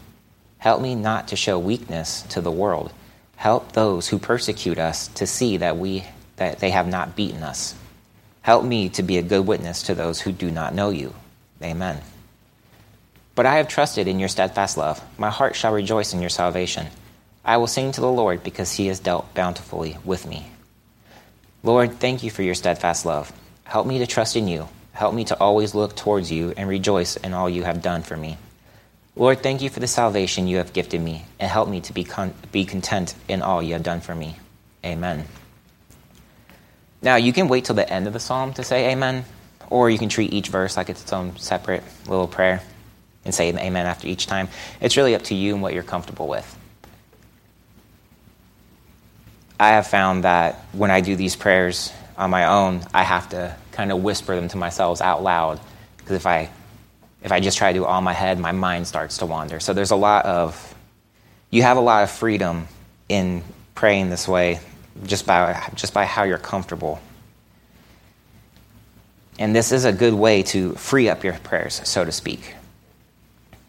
Help 0.59 0.81
me 0.81 0.95
not 0.95 1.29
to 1.29 1.37
show 1.37 1.59
weakness 1.59 2.23
to 2.23 2.41
the 2.41 2.51
world 2.51 2.93
Help 3.43 3.73
those 3.73 4.07
who 4.07 4.21
persecute 4.21 4.79
us 4.79 5.09
to 5.09 5.27
see 5.27 5.57
that, 5.57 5.77
we, 5.77 6.05
that 6.37 6.61
they 6.61 6.71
have 6.71 6.87
not 6.87 7.17
beaten 7.17 7.43
us. 7.43 7.75
Help 8.41 8.65
me 8.65 8.89
to 8.91 9.03
be 9.03 9.19
a 9.19 9.23
good 9.23 9.45
witness 9.45 9.83
to 9.83 9.97
those 9.97 10.21
who 10.21 10.31
do 10.31 10.49
not 10.49 10.77
know 10.77 10.91
you. 10.91 11.13
Amen. 11.61 12.01
But 13.35 13.47
I 13.47 13.57
have 13.57 13.67
trusted 13.67 14.07
in 14.07 14.21
your 14.21 14.29
steadfast 14.29 14.77
love. 14.77 15.03
My 15.19 15.31
heart 15.31 15.57
shall 15.57 15.73
rejoice 15.73 16.15
in 16.15 16.21
your 16.21 16.31
salvation. 16.31 16.87
I 17.45 17.57
will 17.57 17.67
sing 17.67 17.93
to 17.93 18.01
the 18.01 18.11
Lord 18.11 18.45
because 18.45 18.73
he 18.73 18.87
has 18.87 19.01
dealt 19.01 19.35
bountifully 19.35 19.99
with 20.05 20.27
me. 20.27 20.47
Lord, 21.65 21.99
thank 21.99 22.23
you 22.23 22.31
for 22.31 22.43
your 22.43 22.55
steadfast 22.55 23.05
love. 23.05 23.33
Help 23.65 23.87
me 23.87 23.99
to 23.99 24.07
trust 24.07 24.37
in 24.37 24.49
you. 24.49 24.69
Help 24.93 25.15
me 25.15 25.25
to 25.25 25.39
always 25.39 25.75
look 25.75 25.97
towards 25.97 26.31
you 26.31 26.53
and 26.57 26.69
rejoice 26.69 27.17
in 27.17 27.33
all 27.35 27.49
you 27.49 27.65
have 27.65 27.83
done 27.83 28.03
for 28.03 28.17
me. 28.17 28.37
Lord, 29.17 29.43
thank 29.43 29.61
you 29.61 29.71
for 29.71 29.81
the 29.81 29.87
salvation 29.87 30.47
you 30.47 30.57
have 30.57 30.73
gifted 30.73 31.01
me, 31.01 31.25
and 31.39 31.51
help 31.51 31.69
me 31.69 31.81
to 31.83 31.93
be, 31.93 32.05
con- 32.05 32.35
be 32.51 32.65
content 32.65 33.15
in 33.29 33.43
all 33.43 33.63
you 33.63 33.75
have 33.75 33.83
done 33.83 34.01
for 34.01 34.15
me. 34.15 34.37
Amen. 34.85 35.25
Now, 37.03 37.17
you 37.17 37.33
can 37.33 37.49
wait 37.49 37.65
till 37.65 37.75
the 37.75 37.91
end 37.91 38.07
of 38.07 38.13
the 38.13 38.21
psalm 38.21 38.55
to 38.55 38.65
say 38.65 38.91
amen, 38.93 39.25
or 39.69 39.91
you 39.91 39.99
can 39.99 40.09
treat 40.09 40.33
each 40.33 40.49
verse 40.49 40.77
like 40.77 40.89
it's 40.89 41.03
its 41.03 41.13
own 41.13 41.37
separate 41.37 41.83
little 42.07 42.29
prayer 42.29 42.63
and 43.25 43.35
say 43.35 43.49
amen 43.51 43.87
after 43.87 44.07
each 44.09 44.27
time. 44.27 44.49
It's 44.81 44.97
really 44.97 45.15
up 45.15 45.23
to 45.25 45.35
you 45.35 45.55
and 45.55 45.63
what 45.63 45.75
you're 45.75 45.83
comfortable 45.83 46.29
with. 46.29 46.59
I 49.63 49.75
have 49.75 49.87
found 49.87 50.25
that 50.25 50.57
when 50.73 50.91
I 50.91 51.03
do 51.03 51.15
these 51.15 51.37
prayers 51.37 51.93
on 52.17 52.31
my 52.31 52.47
own, 52.47 52.83
I 52.93 53.05
have 53.05 53.29
to 53.29 53.55
kind 53.71 53.93
of 53.93 54.03
whisper 54.03 54.35
them 54.35 54.49
to 54.49 54.57
myself 54.57 55.01
out 55.01 55.23
loud 55.23 55.61
because 55.99 56.17
if 56.17 56.27
I 56.27 56.51
if 57.23 57.31
I 57.31 57.39
just 57.39 57.57
try 57.59 57.73
to 57.73 57.79
do 57.79 57.85
it 57.85 57.87
all 57.87 57.99
in 57.99 58.03
my 58.03 58.13
head, 58.13 58.41
my 58.41 58.51
mind 58.51 58.89
starts 58.89 59.19
to 59.19 59.27
wander. 59.27 59.61
So 59.61 59.73
there's 59.73 59.93
a 59.93 59.97
lot 59.97 60.27
of 60.27 60.75
you 61.51 61.63
have 61.63 61.77
a 61.77 61.81
lot 61.81 62.03
of 62.03 62.11
freedom 62.11 62.67
in 63.09 63.45
praying 63.77 64.11
this 64.11 64.27
way 64.27 64.59
just 65.07 65.27
by 65.27 65.71
just 65.77 65.95
by 65.95 66.07
how 66.07 66.25
you're 66.25 66.39
comfortable. 66.39 67.01
And 69.39 69.55
this 69.55 69.71
is 69.71 69.85
a 69.85 69.93
good 69.93 70.15
way 70.15 70.43
to 70.43 70.73
free 70.73 71.09
up 71.09 71.23
your 71.23 71.35
prayers, 71.35 71.81
so 71.85 72.05
to 72.05 72.11
speak. 72.11 72.57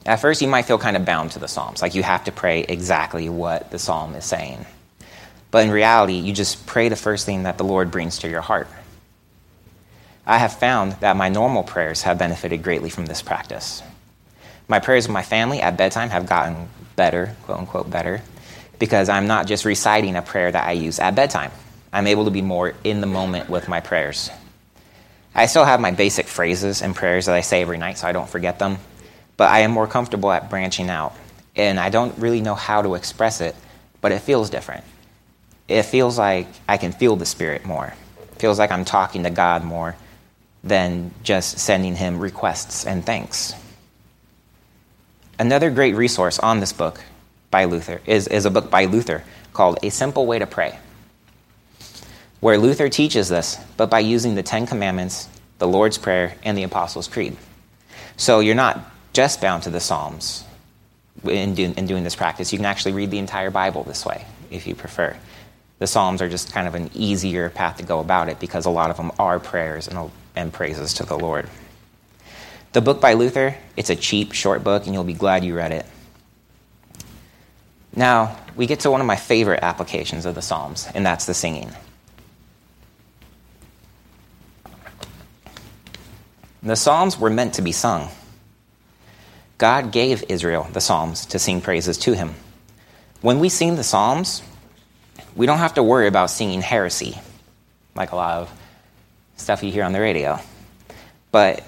At 0.08 0.22
first, 0.22 0.42
you 0.42 0.48
might 0.48 0.66
feel 0.66 0.80
kind 0.80 0.98
of 0.98 1.06
bound 1.06 1.34
to 1.34 1.40
the 1.40 1.48
Psalms, 1.48 1.84
like 1.84 1.94
you 1.94 2.02
have 2.02 2.24
to 2.24 2.32
pray 2.32 2.62
exactly 2.62 3.30
what 3.30 3.70
the 3.70 3.78
Psalm 3.78 4.16
is 4.16 4.26
saying. 4.26 4.66
But 5.54 5.66
in 5.66 5.72
reality, 5.72 6.16
you 6.16 6.34
just 6.34 6.66
pray 6.66 6.90
the 6.90 6.96
first 6.96 7.28
thing 7.28 7.44
that 7.44 7.60
the 7.60 7.64
Lord 7.64 7.92
brings 7.92 8.18
to 8.20 8.28
your 8.28 8.42
heart. 8.42 8.68
I 10.26 10.40
have 10.40 10.58
found 10.58 10.94
that 10.94 11.16
my 11.16 11.30
normal 11.30 11.62
prayers 11.62 12.02
have 12.02 12.18
benefited 12.18 12.64
greatly 12.64 12.90
from 12.90 13.06
this 13.06 13.22
practice. 13.22 13.84
My 14.68 14.80
prayers 14.80 15.08
with 15.08 15.14
my 15.14 15.22
family 15.22 15.62
at 15.62 15.78
bedtime 15.78 16.10
have 16.10 16.26
gotten 16.26 16.70
better, 16.96 17.36
quote 17.44 17.60
unquote, 17.60 17.92
better, 17.92 18.24
because 18.80 19.10
I'm 19.10 19.28
not 19.28 19.46
just 19.46 19.64
reciting 19.64 20.16
a 20.16 20.24
prayer 20.24 20.52
that 20.52 20.68
I 20.68 20.72
use 20.72 20.98
at 20.98 21.14
bedtime. 21.14 21.52
I'm 21.92 22.08
able 22.08 22.26
to 22.26 22.32
be 22.32 22.42
more 22.42 22.74
in 22.84 23.00
the 23.00 23.06
moment 23.06 23.48
with 23.48 23.68
my 23.68 23.80
prayers. 23.80 24.32
I 25.36 25.46
still 25.46 25.66
have 25.66 25.80
my 25.80 25.92
basic 25.92 26.26
phrases 26.26 26.82
and 26.82 26.96
prayers 26.96 27.28
that 27.28 27.36
I 27.36 27.42
say 27.42 27.62
every 27.62 27.78
night 27.78 28.00
so 28.00 28.08
I 28.08 28.12
don't 28.12 28.28
forget 28.28 28.58
them, 28.58 28.80
but 29.38 29.52
I 29.52 29.60
am 29.60 29.70
more 29.70 29.86
comfortable 29.86 30.32
at 30.32 30.50
branching 30.50 30.90
out. 30.90 31.14
And 31.56 31.80
I 31.80 31.92
don't 31.92 32.18
really 32.18 32.42
know 32.42 32.56
how 32.56 32.82
to 32.82 32.96
express 32.96 33.40
it, 33.40 33.56
but 34.02 34.12
it 34.12 34.22
feels 34.22 34.50
different 34.50 34.84
it 35.68 35.84
feels 35.84 36.18
like 36.18 36.48
I 36.68 36.78
can 36.78 36.92
feel 36.92 37.16
the 37.16 37.26
Spirit 37.26 37.66
more. 37.66 37.94
It 38.32 38.40
feels 38.40 38.60
like 38.60 38.72
I'm 38.72 38.86
talking 38.86 39.24
to 39.24 39.30
God 39.30 39.64
more 39.64 39.96
than 40.64 41.12
just 41.24 41.60
sending 41.60 41.96
Him 41.96 42.20
requests 42.20 42.86
and 42.86 43.06
thanks. 43.06 43.54
Another 45.40 45.72
great 45.72 45.96
resource 45.96 46.40
on 46.40 46.60
this 46.60 46.74
book 46.74 47.04
by 47.50 47.66
Luther 47.66 48.02
is, 48.06 48.28
is 48.28 48.46
a 48.46 48.52
book 48.52 48.70
by 48.70 48.86
Luther 48.86 49.24
called 49.52 49.80
A 49.84 49.90
Simple 49.90 50.26
Way 50.26 50.40
to 50.40 50.48
Pray, 50.48 50.78
where 52.40 52.58
Luther 52.58 52.90
teaches 52.90 53.30
this, 53.30 53.58
but 53.78 53.90
by 53.90 54.00
using 54.00 54.36
the 54.36 54.44
Ten 54.44 54.66
Commandments, 54.66 55.28
the 55.60 55.68
Lord's 55.68 55.98
Prayer, 55.98 56.36
and 56.44 56.58
the 56.58 56.64
Apostles' 56.64 57.08
Creed. 57.08 57.38
So 58.18 58.40
you're 58.40 58.56
not 58.56 58.80
just 59.14 59.42
bound 59.42 59.64
to 59.64 59.70
the 59.70 59.80
Psalms 59.80 60.44
in, 61.24 61.56
do, 61.56 61.74
in 61.76 61.86
doing 61.86 62.04
this 62.04 62.16
practice. 62.16 62.52
You 62.52 62.60
can 62.60 62.66
actually 62.66 62.94
read 62.94 63.12
the 63.12 63.20
entire 63.20 63.52
Bible 63.52 63.84
this 63.84 64.06
way 64.06 64.26
if 64.52 64.68
you 64.68 64.76
prefer 64.76 65.16
the 65.84 65.88
Psalms 65.88 66.22
are 66.22 66.30
just 66.30 66.54
kind 66.54 66.66
of 66.66 66.76
an 66.76 66.90
easier 66.94 67.50
path 67.50 67.76
to 67.76 67.84
go 67.84 68.00
about 68.00 68.30
it 68.30 68.40
because 68.40 68.66
a 68.66 68.70
lot 68.70 68.90
of 68.90 68.96
them 68.96 69.12
are 69.20 69.38
prayers 69.38 69.90
and, 69.90 70.10
and 70.34 70.54
praises 70.54 70.94
to 70.94 71.04
the 71.04 71.20
Lord. 71.20 71.50
The 72.72 72.80
book 72.80 73.02
by 73.02 73.16
Luther, 73.16 73.58
it's 73.76 73.90
a 73.90 73.96
cheap, 73.98 74.32
short 74.32 74.64
book, 74.64 74.86
and 74.86 74.94
you'll 74.94 75.04
be 75.04 75.12
glad 75.12 75.44
you 75.44 75.54
read 75.54 75.74
it. 75.74 75.86
Now, 77.94 78.38
we 78.56 78.66
get 78.66 78.80
to 78.80 78.92
one 78.92 79.02
of 79.02 79.08
my 79.08 79.18
favorite 79.18 79.62
applications 79.62 80.26
of 80.26 80.36
the 80.36 80.42
Psalms, 80.42 80.88
and 80.96 81.06
that's 81.06 81.26
the 81.26 81.34
singing. 81.34 81.70
The 86.62 86.78
Psalms 86.78 87.20
were 87.20 87.30
meant 87.30 87.56
to 87.56 87.62
be 87.62 87.74
sung. 87.74 88.08
God 89.58 89.92
gave 89.92 90.24
Israel 90.30 90.66
the 90.72 90.80
Psalms 90.80 91.26
to 91.26 91.40
sing 91.40 91.60
praises 91.60 91.98
to 91.98 92.14
Him. 92.16 92.36
When 93.20 93.40
we 93.40 93.50
sing 93.50 93.76
the 93.76 93.84
Psalms, 93.84 94.44
we 95.36 95.46
don't 95.46 95.58
have 95.58 95.76
to 95.76 95.84
worry 95.84 96.08
about 96.08 96.30
singing 96.30 96.62
heresy, 96.62 97.18
like 97.96 98.12
a 98.12 98.16
lot 98.16 98.42
of 98.42 98.52
stuff 99.38 99.64
you 99.64 99.72
hear 99.72 99.84
on 99.84 99.94
the 99.94 100.00
radio. 100.00 100.40
But 101.32 101.64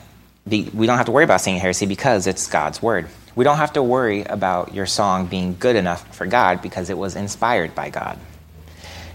we 0.45 0.61
don't 0.63 0.97
have 0.97 1.07
to 1.07 1.11
worry 1.11 1.23
about 1.23 1.41
singing 1.41 1.59
heresy 1.59 1.85
because 1.85 2.27
it's 2.27 2.47
God's 2.47 2.81
word. 2.81 3.07
We 3.35 3.43
don't 3.43 3.57
have 3.57 3.73
to 3.73 3.83
worry 3.83 4.21
about 4.23 4.73
your 4.73 4.85
song 4.85 5.25
being 5.25 5.57
good 5.59 5.75
enough 5.75 6.15
for 6.15 6.25
God 6.25 6.61
because 6.61 6.89
it 6.89 6.97
was 6.97 7.15
inspired 7.15 7.75
by 7.75 7.89
God. 7.89 8.19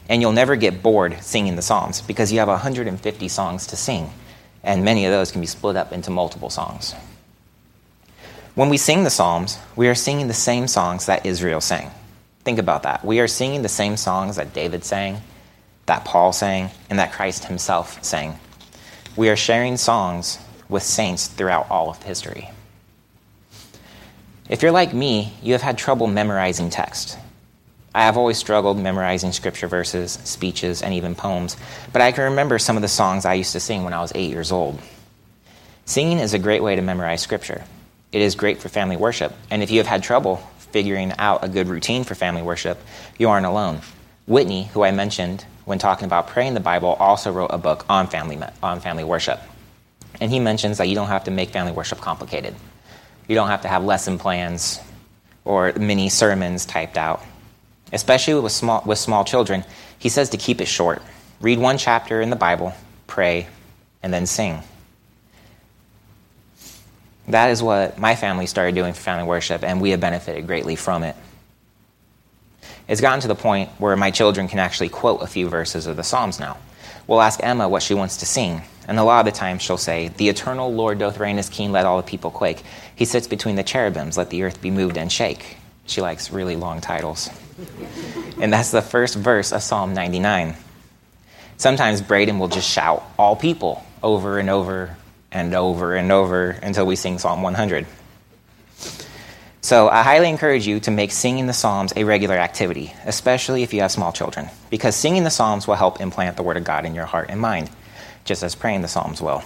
And 0.08 0.20
you'll 0.20 0.32
never 0.32 0.56
get 0.56 0.82
bored 0.82 1.22
singing 1.22 1.54
the 1.54 1.62
Psalms 1.62 2.00
because 2.00 2.32
you 2.32 2.40
have 2.40 2.48
150 2.48 3.28
songs 3.28 3.68
to 3.68 3.76
sing, 3.76 4.10
and 4.64 4.84
many 4.84 5.06
of 5.06 5.12
those 5.12 5.30
can 5.30 5.40
be 5.40 5.46
split 5.46 5.76
up 5.76 5.92
into 5.92 6.10
multiple 6.10 6.50
songs. 6.50 6.94
When 8.56 8.68
we 8.68 8.76
sing 8.76 9.04
the 9.04 9.10
Psalms, 9.10 9.58
we 9.76 9.86
are 9.86 9.94
singing 9.94 10.26
the 10.26 10.34
same 10.34 10.66
songs 10.66 11.06
that 11.06 11.24
Israel 11.24 11.60
sang. 11.60 11.92
Think 12.50 12.58
about 12.58 12.82
that. 12.82 13.04
We 13.04 13.20
are 13.20 13.28
singing 13.28 13.62
the 13.62 13.68
same 13.68 13.96
songs 13.96 14.34
that 14.34 14.52
David 14.52 14.84
sang, 14.84 15.22
that 15.86 16.04
Paul 16.04 16.32
sang, 16.32 16.70
and 16.90 16.98
that 16.98 17.12
Christ 17.12 17.44
himself 17.44 18.02
sang. 18.02 18.40
We 19.14 19.28
are 19.28 19.36
sharing 19.36 19.76
songs 19.76 20.40
with 20.68 20.82
saints 20.82 21.28
throughout 21.28 21.70
all 21.70 21.90
of 21.90 22.02
history. 22.02 22.50
If 24.48 24.62
you're 24.62 24.72
like 24.72 24.92
me, 24.92 25.32
you 25.44 25.52
have 25.52 25.62
had 25.62 25.78
trouble 25.78 26.08
memorizing 26.08 26.70
text. 26.70 27.16
I 27.94 28.02
have 28.02 28.16
always 28.16 28.36
struggled 28.36 28.80
memorizing 28.80 29.30
scripture 29.30 29.68
verses, 29.68 30.18
speeches, 30.24 30.82
and 30.82 30.92
even 30.92 31.14
poems, 31.14 31.56
but 31.92 32.02
I 32.02 32.10
can 32.10 32.24
remember 32.24 32.58
some 32.58 32.74
of 32.74 32.82
the 32.82 32.88
songs 32.88 33.24
I 33.24 33.34
used 33.34 33.52
to 33.52 33.60
sing 33.60 33.84
when 33.84 33.94
I 33.94 34.00
was 34.00 34.10
eight 34.16 34.32
years 34.32 34.50
old. 34.50 34.80
Singing 35.84 36.18
is 36.18 36.34
a 36.34 36.38
great 36.40 36.64
way 36.64 36.74
to 36.74 36.82
memorize 36.82 37.22
scripture. 37.22 37.62
It 38.10 38.22
is 38.22 38.34
great 38.34 38.58
for 38.58 38.68
family 38.68 38.96
worship, 38.96 39.32
and 39.52 39.62
if 39.62 39.70
you 39.70 39.78
have 39.78 39.86
had 39.86 40.02
trouble 40.02 40.42
figuring 40.72 41.12
out 41.18 41.44
a 41.44 41.48
good 41.48 41.68
routine 41.68 42.04
for 42.04 42.14
family 42.14 42.42
worship, 42.42 42.78
you 43.18 43.28
aren't 43.28 43.46
alone. 43.46 43.80
Whitney, 44.26 44.64
who 44.64 44.84
I 44.84 44.90
mentioned 44.90 45.44
when 45.64 45.78
talking 45.78 46.04
about 46.04 46.28
praying 46.28 46.54
the 46.54 46.60
Bible, 46.60 46.90
also 47.00 47.32
wrote 47.32 47.50
a 47.52 47.58
book 47.58 47.84
on 47.88 48.06
family, 48.06 48.38
on 48.62 48.80
family 48.80 49.04
worship. 49.04 49.40
And 50.20 50.30
he 50.30 50.38
mentions 50.38 50.78
that 50.78 50.88
you 50.88 50.94
don't 50.94 51.08
have 51.08 51.24
to 51.24 51.30
make 51.30 51.50
family 51.50 51.72
worship 51.72 52.00
complicated. 52.00 52.54
You 53.28 53.34
don't 53.34 53.48
have 53.48 53.62
to 53.62 53.68
have 53.68 53.84
lesson 53.84 54.18
plans 54.18 54.80
or 55.44 55.72
mini 55.72 56.08
sermons 56.08 56.66
typed 56.66 56.98
out. 56.98 57.22
Especially 57.92 58.34
with 58.34 58.52
small, 58.52 58.82
with 58.86 58.98
small 58.98 59.24
children, 59.24 59.64
he 59.98 60.08
says 60.08 60.30
to 60.30 60.36
keep 60.36 60.60
it 60.60 60.66
short. 60.66 61.02
Read 61.40 61.58
one 61.58 61.78
chapter 61.78 62.20
in 62.20 62.30
the 62.30 62.36
Bible, 62.36 62.72
pray, 63.06 63.46
and 64.02 64.12
then 64.12 64.26
sing. 64.26 64.62
That 67.30 67.50
is 67.50 67.62
what 67.62 67.98
my 67.98 68.16
family 68.16 68.46
started 68.46 68.74
doing 68.74 68.92
for 68.92 69.00
family 69.00 69.26
worship, 69.26 69.62
and 69.62 69.80
we 69.80 69.90
have 69.90 70.00
benefited 70.00 70.46
greatly 70.46 70.76
from 70.76 71.04
it. 71.04 71.14
It's 72.88 73.00
gotten 73.00 73.20
to 73.20 73.28
the 73.28 73.36
point 73.36 73.70
where 73.78 73.96
my 73.96 74.10
children 74.10 74.48
can 74.48 74.58
actually 74.58 74.88
quote 74.88 75.22
a 75.22 75.28
few 75.28 75.48
verses 75.48 75.86
of 75.86 75.96
the 75.96 76.02
Psalms 76.02 76.40
now. 76.40 76.58
We'll 77.06 77.20
ask 77.20 77.40
Emma 77.42 77.68
what 77.68 77.82
she 77.82 77.94
wants 77.94 78.16
to 78.18 78.26
sing, 78.26 78.62
and 78.88 78.98
a 78.98 79.04
lot 79.04 79.20
of 79.20 79.32
the 79.32 79.38
times 79.38 79.62
she'll 79.62 79.78
say, 79.78 80.08
The 80.08 80.28
eternal 80.28 80.72
Lord 80.72 80.98
doth 80.98 81.20
reign 81.20 81.38
as 81.38 81.48
king, 81.48 81.70
let 81.70 81.86
all 81.86 81.98
the 81.98 82.08
people 82.08 82.32
quake. 82.32 82.62
He 82.96 83.04
sits 83.04 83.28
between 83.28 83.54
the 83.54 83.62
cherubims, 83.62 84.18
let 84.18 84.30
the 84.30 84.42
earth 84.42 84.60
be 84.60 84.72
moved 84.72 84.98
and 84.98 85.10
shake. 85.10 85.56
She 85.86 86.00
likes 86.00 86.32
really 86.32 86.56
long 86.56 86.80
titles. 86.80 87.30
and 88.40 88.52
that's 88.52 88.72
the 88.72 88.82
first 88.82 89.14
verse 89.14 89.52
of 89.52 89.62
Psalm 89.62 89.94
99. 89.94 90.56
Sometimes 91.56 92.00
Braden 92.00 92.38
will 92.40 92.48
just 92.48 92.68
shout, 92.68 93.04
All 93.18 93.36
people, 93.36 93.84
over 94.02 94.38
and 94.38 94.50
over 94.50 94.96
and 95.32 95.54
over 95.54 95.94
and 95.94 96.10
over 96.10 96.50
until 96.50 96.86
we 96.86 96.96
sing 96.96 97.18
Psalm 97.18 97.42
100. 97.42 97.86
So 99.62 99.88
I 99.88 100.02
highly 100.02 100.28
encourage 100.28 100.66
you 100.66 100.80
to 100.80 100.90
make 100.90 101.12
singing 101.12 101.46
the 101.46 101.52
Psalms 101.52 101.92
a 101.94 102.04
regular 102.04 102.36
activity, 102.36 102.94
especially 103.04 103.62
if 103.62 103.74
you 103.74 103.82
have 103.82 103.92
small 103.92 104.10
children, 104.10 104.48
because 104.70 104.96
singing 104.96 105.22
the 105.22 105.30
Psalms 105.30 105.66
will 105.66 105.74
help 105.74 106.00
implant 106.00 106.36
the 106.36 106.42
Word 106.42 106.56
of 106.56 106.64
God 106.64 106.86
in 106.86 106.94
your 106.94 107.04
heart 107.04 107.26
and 107.28 107.40
mind, 107.40 107.70
just 108.24 108.42
as 108.42 108.54
praying 108.54 108.80
the 108.80 108.88
Psalms 108.88 109.20
will. 109.20 109.42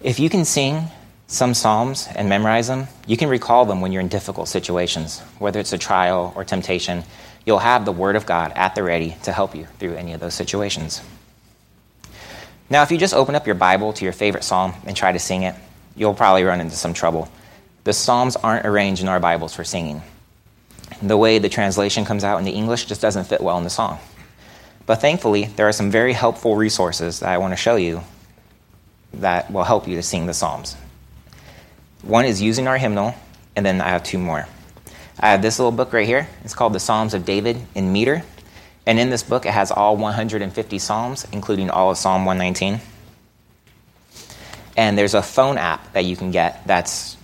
If 0.00 0.18
you 0.18 0.30
can 0.30 0.44
sing 0.46 0.84
some 1.26 1.54
Psalms 1.54 2.08
and 2.16 2.28
memorize 2.28 2.66
them, 2.66 2.88
you 3.06 3.16
can 3.16 3.28
recall 3.28 3.66
them 3.66 3.80
when 3.80 3.92
you're 3.92 4.02
in 4.02 4.08
difficult 4.08 4.48
situations, 4.48 5.20
whether 5.38 5.60
it's 5.60 5.72
a 5.72 5.78
trial 5.78 6.32
or 6.34 6.44
temptation. 6.44 7.04
You'll 7.44 7.58
have 7.58 7.84
the 7.84 7.92
Word 7.92 8.16
of 8.16 8.24
God 8.24 8.52
at 8.56 8.74
the 8.74 8.82
ready 8.82 9.16
to 9.24 9.32
help 9.32 9.54
you 9.54 9.66
through 9.78 9.96
any 9.96 10.14
of 10.14 10.20
those 10.20 10.34
situations. 10.34 11.02
Now, 12.72 12.82
if 12.82 12.90
you 12.90 12.96
just 12.96 13.12
open 13.12 13.34
up 13.34 13.44
your 13.44 13.54
Bible 13.54 13.92
to 13.92 14.02
your 14.02 14.14
favorite 14.14 14.44
psalm 14.44 14.72
and 14.86 14.96
try 14.96 15.12
to 15.12 15.18
sing 15.18 15.42
it, 15.42 15.54
you'll 15.94 16.14
probably 16.14 16.42
run 16.42 16.58
into 16.58 16.74
some 16.74 16.94
trouble. 16.94 17.28
The 17.84 17.92
psalms 17.92 18.34
aren't 18.34 18.64
arranged 18.64 19.02
in 19.02 19.08
our 19.08 19.20
Bibles 19.20 19.54
for 19.54 19.62
singing. 19.62 20.00
the 21.02 21.18
way 21.18 21.38
the 21.38 21.50
translation 21.50 22.06
comes 22.06 22.24
out 22.24 22.38
in 22.38 22.46
the 22.46 22.52
English 22.52 22.86
just 22.86 23.02
doesn't 23.02 23.24
fit 23.24 23.42
well 23.42 23.58
in 23.58 23.64
the 23.64 23.68
song. 23.68 23.98
But 24.86 25.02
thankfully, 25.02 25.50
there 25.56 25.68
are 25.68 25.72
some 25.72 25.90
very 25.90 26.14
helpful 26.14 26.56
resources 26.56 27.20
that 27.20 27.28
I 27.28 27.36
want 27.36 27.52
to 27.52 27.58
show 27.58 27.76
you 27.76 28.04
that 29.12 29.52
will 29.52 29.64
help 29.64 29.86
you 29.86 29.96
to 29.96 30.02
sing 30.02 30.24
the 30.24 30.32
Psalms. 30.32 30.74
One 32.00 32.24
is 32.24 32.40
using 32.40 32.68
our 32.68 32.78
hymnal, 32.78 33.14
and 33.54 33.66
then 33.66 33.82
I 33.82 33.90
have 33.90 34.02
two 34.02 34.16
more. 34.16 34.48
I 35.20 35.28
have 35.28 35.42
this 35.42 35.58
little 35.58 35.72
book 35.72 35.92
right 35.92 36.06
here. 36.06 36.26
It's 36.42 36.54
called 36.54 36.72
The 36.72 36.80
Psalms 36.80 37.12
of 37.12 37.26
David 37.26 37.60
in 37.74 37.92
meter. 37.92 38.22
And 38.86 38.98
in 38.98 39.10
this 39.10 39.22
book, 39.22 39.46
it 39.46 39.52
has 39.52 39.70
all 39.70 39.96
150 39.96 40.78
Psalms, 40.78 41.26
including 41.32 41.70
all 41.70 41.90
of 41.90 41.98
Psalm 41.98 42.24
119. 42.24 42.80
And 44.76 44.98
there's 44.98 45.14
a 45.14 45.22
phone 45.22 45.58
app 45.58 45.92
that 45.92 46.04
you 46.04 46.16
can 46.16 46.30
get 46.30 46.66
that's 46.66 47.16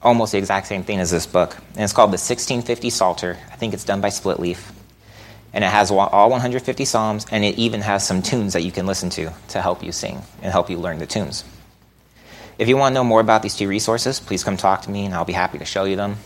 almost 0.00 0.32
the 0.32 0.38
exact 0.38 0.66
same 0.66 0.84
thing 0.84 1.00
as 1.00 1.10
this 1.10 1.26
book. 1.26 1.56
And 1.74 1.82
it's 1.82 1.92
called 1.92 2.10
the 2.10 2.20
1650 2.20 2.90
Psalter. 2.90 3.36
I 3.50 3.56
think 3.56 3.74
it's 3.74 3.84
done 3.84 4.00
by 4.00 4.08
Splitleaf. 4.08 4.72
And 5.52 5.64
it 5.64 5.68
has 5.68 5.90
all 5.90 6.30
150 6.30 6.84
Psalms, 6.84 7.26
and 7.30 7.44
it 7.44 7.58
even 7.58 7.80
has 7.80 8.06
some 8.06 8.22
tunes 8.22 8.52
that 8.52 8.62
you 8.62 8.70
can 8.70 8.86
listen 8.86 9.10
to 9.10 9.32
to 9.48 9.62
help 9.62 9.82
you 9.82 9.92
sing 9.92 10.22
and 10.42 10.52
help 10.52 10.70
you 10.70 10.78
learn 10.78 10.98
the 10.98 11.06
tunes. 11.06 11.44
If 12.58 12.68
you 12.68 12.76
want 12.76 12.92
to 12.92 12.94
know 12.94 13.04
more 13.04 13.20
about 13.20 13.42
these 13.42 13.56
two 13.56 13.68
resources, 13.68 14.20
please 14.20 14.44
come 14.44 14.56
talk 14.56 14.82
to 14.82 14.90
me, 14.90 15.04
and 15.04 15.14
I'll 15.14 15.24
be 15.24 15.32
happy 15.32 15.58
to 15.58 15.64
show 15.64 15.84
you 15.84 15.96
them. 15.96 16.16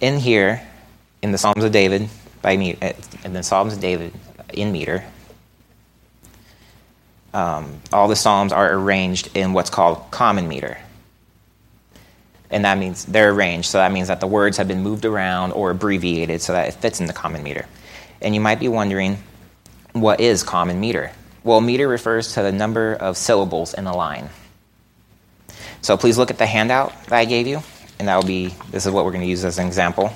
In 0.00 0.18
here, 0.18 0.66
in 1.24 1.32
the 1.32 1.38
Psalms 1.38 1.64
of 1.64 1.72
David, 1.72 2.08
by 2.42 2.56
me, 2.56 2.76
in 2.80 2.94
uh, 3.24 3.28
the 3.30 3.42
Psalms 3.42 3.72
of 3.72 3.80
David 3.80 4.12
in 4.52 4.70
meter, 4.70 5.04
um, 7.32 7.80
all 7.92 8.06
the 8.06 8.14
Psalms 8.14 8.52
are 8.52 8.72
arranged 8.72 9.36
in 9.36 9.52
what's 9.52 9.70
called 9.70 10.10
common 10.12 10.46
meter 10.46 10.78
and 12.54 12.64
that 12.64 12.78
means 12.78 13.04
they're 13.06 13.30
arranged. 13.30 13.68
So 13.68 13.78
that 13.78 13.90
means 13.90 14.06
that 14.06 14.20
the 14.20 14.28
words 14.28 14.58
have 14.58 14.68
been 14.68 14.82
moved 14.82 15.04
around 15.04 15.50
or 15.52 15.70
abbreviated 15.70 16.40
so 16.40 16.52
that 16.52 16.68
it 16.68 16.74
fits 16.74 17.00
in 17.00 17.06
the 17.06 17.12
common 17.12 17.42
meter. 17.42 17.66
And 18.22 18.32
you 18.32 18.40
might 18.40 18.60
be 18.60 18.68
wondering, 18.68 19.18
what 19.92 20.20
is 20.20 20.44
common 20.44 20.78
meter? 20.78 21.10
Well, 21.42 21.60
meter 21.60 21.88
refers 21.88 22.34
to 22.34 22.42
the 22.42 22.52
number 22.52 22.94
of 22.94 23.16
syllables 23.16 23.74
in 23.74 23.86
a 23.88 23.96
line. 23.96 24.30
So 25.82 25.96
please 25.96 26.16
look 26.16 26.30
at 26.30 26.38
the 26.38 26.46
handout 26.46 26.92
that 27.06 27.12
I 27.14 27.24
gave 27.24 27.48
you, 27.48 27.60
and 27.98 28.06
that 28.06 28.14
will 28.14 28.26
be 28.26 28.54
this 28.70 28.86
is 28.86 28.92
what 28.92 29.04
we're 29.04 29.10
going 29.10 29.24
to 29.24 29.28
use 29.28 29.44
as 29.44 29.58
an 29.58 29.66
example. 29.66 30.12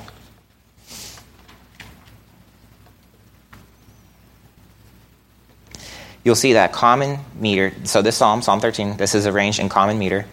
You'll 6.28 6.34
see 6.34 6.52
that 6.52 6.74
common 6.74 7.20
meter, 7.40 7.72
so 7.84 8.02
this 8.02 8.18
psalm, 8.18 8.42
Psalm 8.42 8.60
13, 8.60 8.98
this 8.98 9.14
is 9.14 9.26
arranged 9.26 9.60
in 9.60 9.70
common 9.70 9.98
meter, 9.98 10.26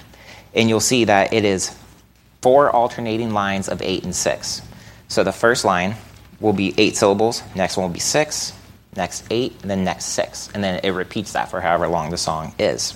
and 0.54 0.68
you'll 0.68 0.82
see 0.82 1.06
that 1.06 1.32
it 1.32 1.46
is 1.46 1.74
four 2.42 2.70
alternating 2.70 3.32
lines 3.32 3.70
of 3.70 3.82
eight 3.82 4.04
and 4.04 4.14
six. 4.14 4.62
So 5.08 5.24
the 5.24 5.32
first 5.32 5.64
line 5.64 5.96
will 6.42 6.52
be 6.52 6.74
eight 6.78 6.98
syllables, 6.98 7.44
next 7.56 7.78
one 7.78 7.86
will 7.88 7.94
be 7.94 8.02
six, 8.02 8.52
next 8.98 9.24
eight, 9.32 9.56
and 9.62 9.72
then 9.72 9.86
next 9.86 10.08
six. 10.08 10.50
And 10.54 10.62
then 10.62 10.82
it 10.84 10.90
repeats 10.90 11.32
that 11.32 11.50
for 11.50 11.62
however 11.62 11.88
long 11.88 12.10
the 12.10 12.18
song 12.18 12.54
is. 12.60 12.94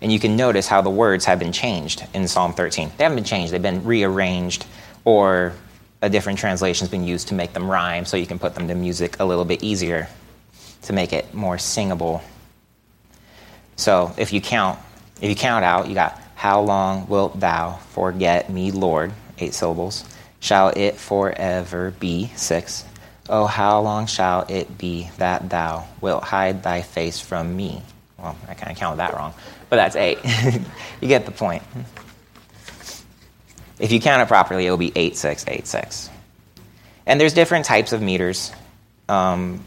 And 0.00 0.10
you 0.10 0.18
can 0.18 0.34
notice 0.34 0.66
how 0.66 0.80
the 0.80 0.88
words 0.88 1.26
have 1.26 1.38
been 1.38 1.52
changed 1.52 2.06
in 2.14 2.26
Psalm 2.26 2.54
13. 2.54 2.92
They 2.96 3.04
haven't 3.04 3.16
been 3.16 3.24
changed, 3.24 3.52
they've 3.52 3.60
been 3.60 3.84
rearranged, 3.84 4.64
or 5.04 5.52
a 6.02 6.10
different 6.10 6.38
translation 6.38 6.84
has 6.84 6.90
been 6.90 7.04
used 7.04 7.28
to 7.28 7.34
make 7.34 7.54
them 7.54 7.70
rhyme 7.70 8.04
so 8.04 8.16
you 8.16 8.26
can 8.26 8.38
put 8.38 8.54
them 8.54 8.68
to 8.68 8.74
music 8.74 9.18
a 9.20 9.24
little 9.24 9.44
bit 9.44 9.62
easier 9.62 10.08
to 10.82 10.92
make 10.92 11.12
it 11.12 11.32
more 11.32 11.56
singable. 11.56 12.22
So 13.76 14.12
if 14.18 14.32
you 14.32 14.40
count 14.40 14.78
if 15.22 15.28
you 15.28 15.36
count 15.36 15.64
out, 15.64 15.88
you 15.88 15.94
got, 15.94 16.20
How 16.34 16.60
long 16.60 17.06
wilt 17.06 17.38
thou 17.38 17.78
forget 17.90 18.50
me, 18.50 18.72
Lord? 18.72 19.12
Eight 19.38 19.54
syllables. 19.54 20.04
Shall 20.40 20.70
it 20.70 20.96
forever 20.96 21.94
be? 22.00 22.32
Six. 22.34 22.84
Oh, 23.28 23.46
how 23.46 23.80
long 23.80 24.06
shall 24.06 24.44
it 24.48 24.76
be 24.76 25.08
that 25.18 25.48
thou 25.48 25.86
wilt 26.00 26.24
hide 26.24 26.64
thy 26.64 26.82
face 26.82 27.20
from 27.20 27.56
me? 27.56 27.82
Well, 28.18 28.36
I 28.48 28.54
kind 28.54 28.72
of 28.72 28.76
counted 28.76 28.96
that 28.96 29.14
wrong, 29.14 29.32
but 29.70 29.76
that's 29.76 29.94
eight. 29.94 30.18
you 31.00 31.06
get 31.06 31.24
the 31.24 31.30
point. 31.30 31.62
If 33.82 33.90
you 33.90 34.00
count 34.00 34.22
it 34.22 34.28
properly, 34.28 34.64
it 34.64 34.70
will 34.70 34.76
be 34.78 34.92
eight, 34.94 35.16
six, 35.16 35.44
eight, 35.48 35.66
six. 35.66 36.08
And 37.04 37.20
there's 37.20 37.34
different 37.34 37.64
types 37.64 37.92
of 37.92 38.00
meters. 38.00 38.52
Um, 39.08 39.64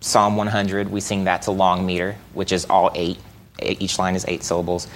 Psalm 0.00 0.36
100, 0.36 0.90
we 0.90 1.00
sing 1.00 1.24
that 1.24 1.42
to 1.42 1.50
long 1.50 1.86
meter, 1.86 2.14
which 2.34 2.52
is 2.52 2.66
all 2.66 2.92
eight 2.94 3.18
each 3.62 3.98
line 3.98 4.16
is 4.16 4.26
eight 4.28 4.42
syllables. 4.42 4.86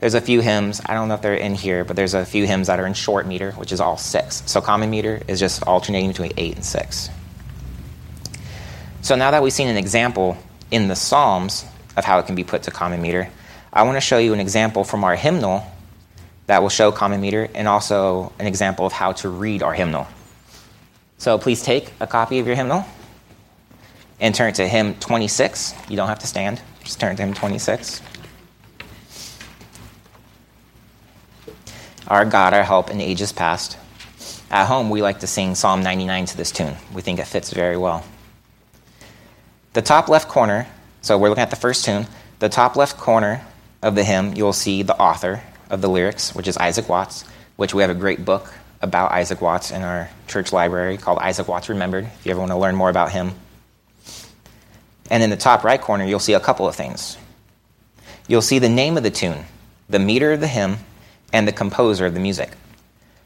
There's 0.00 0.12
a 0.14 0.20
few 0.20 0.40
hymns, 0.40 0.82
I 0.84 0.92
don't 0.92 1.08
know 1.08 1.14
if 1.14 1.22
they're 1.22 1.34
in 1.34 1.54
here, 1.54 1.82
but 1.84 1.96
there's 1.96 2.12
a 2.12 2.26
few 2.26 2.46
hymns 2.46 2.66
that 2.66 2.78
are 2.78 2.86
in 2.86 2.92
short 2.92 3.26
meter, 3.26 3.52
which 3.52 3.72
is 3.72 3.80
all 3.80 3.96
six. 3.96 4.42
So 4.46 4.60
common 4.60 4.90
meter 4.90 5.22
is 5.26 5.40
just 5.40 5.62
alternating 5.62 6.10
between 6.10 6.32
eight 6.36 6.56
and 6.56 6.64
six. 6.64 7.08
So 9.00 9.14
now 9.14 9.30
that 9.30 9.42
we've 9.42 9.52
seen 9.52 9.68
an 9.68 9.78
example 9.78 10.36
in 10.70 10.88
the 10.88 10.96
Psalms 10.96 11.64
of 11.96 12.04
how 12.04 12.18
it 12.18 12.26
can 12.26 12.34
be 12.34 12.44
put 12.44 12.64
to 12.64 12.70
common 12.70 13.00
meter, 13.00 13.30
I 13.72 13.84
want 13.84 13.96
to 13.96 14.02
show 14.02 14.18
you 14.18 14.34
an 14.34 14.40
example 14.40 14.84
from 14.84 15.04
our 15.04 15.16
hymnal 15.16 15.64
that 16.50 16.62
will 16.62 16.68
show 16.68 16.90
common 16.90 17.20
meter 17.20 17.48
and 17.54 17.68
also 17.68 18.32
an 18.40 18.46
example 18.48 18.84
of 18.84 18.92
how 18.92 19.12
to 19.12 19.28
read 19.28 19.62
our 19.62 19.72
hymnal. 19.72 20.08
So 21.16 21.38
please 21.38 21.62
take 21.62 21.92
a 22.00 22.08
copy 22.08 22.40
of 22.40 22.46
your 22.48 22.56
hymnal 22.56 22.84
and 24.18 24.34
turn 24.34 24.52
to 24.54 24.66
hymn 24.66 24.96
26. 24.96 25.74
You 25.88 25.94
don't 25.94 26.08
have 26.08 26.18
to 26.18 26.26
stand. 26.26 26.60
Just 26.82 26.98
turn 26.98 27.14
to 27.14 27.22
hymn 27.22 27.34
26. 27.34 28.02
Our 32.08 32.24
God, 32.24 32.52
our 32.52 32.64
help 32.64 32.90
in 32.90 33.00
ages 33.00 33.30
past. 33.30 33.78
At 34.50 34.66
home, 34.66 34.90
we 34.90 35.02
like 35.02 35.20
to 35.20 35.28
sing 35.28 35.54
Psalm 35.54 35.84
99 35.84 36.24
to 36.24 36.36
this 36.36 36.50
tune. 36.50 36.74
We 36.92 37.00
think 37.00 37.20
it 37.20 37.28
fits 37.28 37.52
very 37.52 37.76
well. 37.76 38.04
The 39.74 39.82
top 39.82 40.08
left 40.08 40.28
corner, 40.28 40.66
so 41.00 41.16
we're 41.16 41.28
looking 41.28 41.42
at 41.42 41.50
the 41.50 41.54
first 41.54 41.84
tune. 41.84 42.08
The 42.40 42.48
top 42.48 42.74
left 42.74 42.96
corner 42.96 43.46
of 43.82 43.94
the 43.94 44.02
hymn, 44.02 44.34
you'll 44.34 44.52
see 44.52 44.82
the 44.82 44.96
author 44.96 45.44
of 45.70 45.80
the 45.80 45.88
lyrics, 45.88 46.34
which 46.34 46.48
is 46.48 46.56
Isaac 46.56 46.88
Watts, 46.88 47.24
which 47.56 47.74
we 47.74 47.82
have 47.82 47.90
a 47.90 47.94
great 47.94 48.24
book 48.24 48.52
about 48.82 49.12
Isaac 49.12 49.40
Watts 49.40 49.70
in 49.70 49.82
our 49.82 50.08
church 50.26 50.52
library 50.52 50.96
called 50.96 51.18
Isaac 51.18 51.48
Watts 51.48 51.68
Remembered, 51.68 52.04
if 52.04 52.26
you 52.26 52.30
ever 52.30 52.40
want 52.40 52.52
to 52.52 52.56
learn 52.56 52.74
more 52.74 52.90
about 52.90 53.12
him. 53.12 53.32
And 55.10 55.22
in 55.22 55.30
the 55.30 55.36
top 55.36 55.64
right 55.64 55.80
corner, 55.80 56.04
you'll 56.04 56.20
see 56.20 56.34
a 56.34 56.40
couple 56.40 56.68
of 56.68 56.74
things. 56.74 57.16
You'll 58.28 58.42
see 58.42 58.58
the 58.58 58.68
name 58.68 58.96
of 58.96 59.02
the 59.02 59.10
tune, 59.10 59.44
the 59.88 59.98
meter 59.98 60.32
of 60.32 60.40
the 60.40 60.46
hymn, 60.46 60.78
and 61.32 61.46
the 61.46 61.52
composer 61.52 62.06
of 62.06 62.14
the 62.14 62.20
music. 62.20 62.52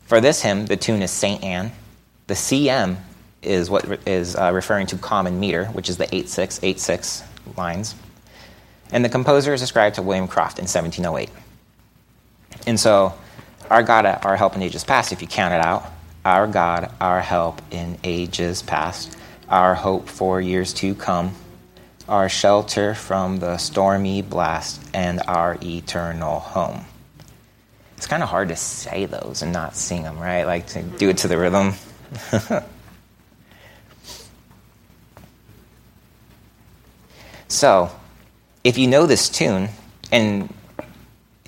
For 0.06 0.20
this 0.20 0.42
hymn, 0.42 0.66
the 0.66 0.76
tune 0.76 1.02
is 1.02 1.10
St. 1.10 1.42
Anne. 1.42 1.72
The 2.26 2.34
CM 2.34 2.96
is 3.42 3.68
what 3.68 3.84
is 4.06 4.34
uh, 4.36 4.50
referring 4.52 4.86
to 4.88 4.96
common 4.96 5.38
meter, 5.38 5.66
which 5.66 5.88
is 5.88 5.98
the 5.98 6.04
8686 6.04 7.22
lines. 7.56 7.94
And 8.90 9.04
the 9.04 9.08
composer 9.08 9.52
is 9.52 9.62
ascribed 9.62 9.96
to 9.96 10.02
William 10.02 10.28
Croft 10.28 10.58
in 10.58 10.64
1708. 10.64 11.30
And 12.66 12.80
so, 12.80 13.14
our 13.70 13.82
God, 13.82 14.06
our 14.06 14.36
help 14.36 14.56
in 14.56 14.62
ages 14.62 14.84
past, 14.84 15.12
if 15.12 15.20
you 15.20 15.28
count 15.28 15.54
it 15.54 15.60
out, 15.60 15.90
our 16.24 16.46
God, 16.46 16.90
our 17.00 17.20
help 17.20 17.60
in 17.70 17.98
ages 18.02 18.62
past, 18.62 19.16
our 19.48 19.74
hope 19.74 20.08
for 20.08 20.40
years 20.40 20.72
to 20.74 20.94
come, 20.94 21.34
our 22.08 22.28
shelter 22.28 22.94
from 22.94 23.38
the 23.38 23.58
stormy 23.58 24.22
blast, 24.22 24.82
and 24.94 25.20
our 25.26 25.58
eternal 25.62 26.40
home. 26.40 26.84
It's 27.96 28.06
kind 28.06 28.22
of 28.22 28.28
hard 28.28 28.48
to 28.48 28.56
say 28.56 29.06
those 29.06 29.42
and 29.42 29.52
not 29.52 29.76
sing 29.76 30.02
them, 30.02 30.18
right? 30.18 30.44
Like 30.44 30.66
to 30.68 30.82
do 30.82 31.08
it 31.10 31.18
to 31.18 31.28
the 31.28 31.38
rhythm. 31.38 31.74
so, 37.48 37.90
if 38.62 38.78
you 38.78 38.86
know 38.86 39.06
this 39.06 39.28
tune, 39.28 39.68
and 40.10 40.52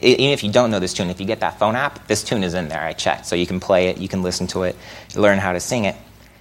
even 0.02 0.30
if 0.30 0.44
you 0.44 0.52
don't 0.52 0.70
know 0.70 0.78
this 0.78 0.92
tune, 0.92 1.08
if 1.08 1.20
you 1.20 1.26
get 1.26 1.40
that 1.40 1.58
phone 1.58 1.74
app, 1.74 2.06
this 2.06 2.22
tune 2.22 2.44
is 2.44 2.54
in 2.54 2.68
there. 2.68 2.82
I 2.82 2.92
checked. 2.92 3.26
So 3.26 3.34
you 3.34 3.46
can 3.46 3.60
play 3.60 3.88
it, 3.88 3.98
you 3.98 4.08
can 4.08 4.22
listen 4.22 4.46
to 4.48 4.64
it, 4.64 4.76
learn 5.14 5.38
how 5.38 5.52
to 5.52 5.60
sing 5.60 5.84
it. 5.84 5.96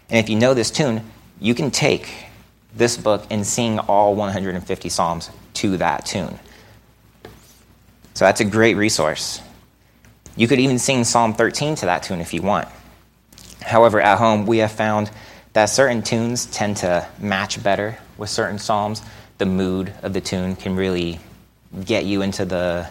And 0.09 0.19
if 0.19 0.29
you 0.29 0.35
know 0.35 0.53
this 0.53 0.71
tune, 0.71 1.03
you 1.39 1.55
can 1.55 1.71
take 1.71 2.11
this 2.75 2.97
book 2.97 3.25
and 3.29 3.45
sing 3.45 3.79
all 3.79 4.15
150 4.15 4.89
Psalms 4.89 5.29
to 5.55 5.77
that 5.77 6.05
tune. 6.05 6.37
So 8.13 8.25
that's 8.25 8.41
a 8.41 8.45
great 8.45 8.75
resource. 8.75 9.41
You 10.35 10.47
could 10.47 10.59
even 10.59 10.79
sing 10.79 11.03
Psalm 11.05 11.33
13 11.33 11.75
to 11.75 11.85
that 11.85 12.03
tune 12.03 12.19
if 12.19 12.33
you 12.33 12.41
want. 12.41 12.67
However, 13.61 14.01
at 14.01 14.17
home, 14.17 14.45
we 14.45 14.57
have 14.59 14.71
found 14.71 15.09
that 15.53 15.65
certain 15.65 16.01
tunes 16.01 16.45
tend 16.45 16.77
to 16.77 17.07
match 17.19 17.63
better 17.63 17.97
with 18.17 18.29
certain 18.29 18.59
Psalms. 18.59 19.01
The 19.37 19.45
mood 19.45 19.93
of 20.03 20.13
the 20.13 20.21
tune 20.21 20.55
can 20.55 20.75
really 20.75 21.19
get 21.83 22.05
you 22.05 22.21
into 22.21 22.45
the, 22.45 22.87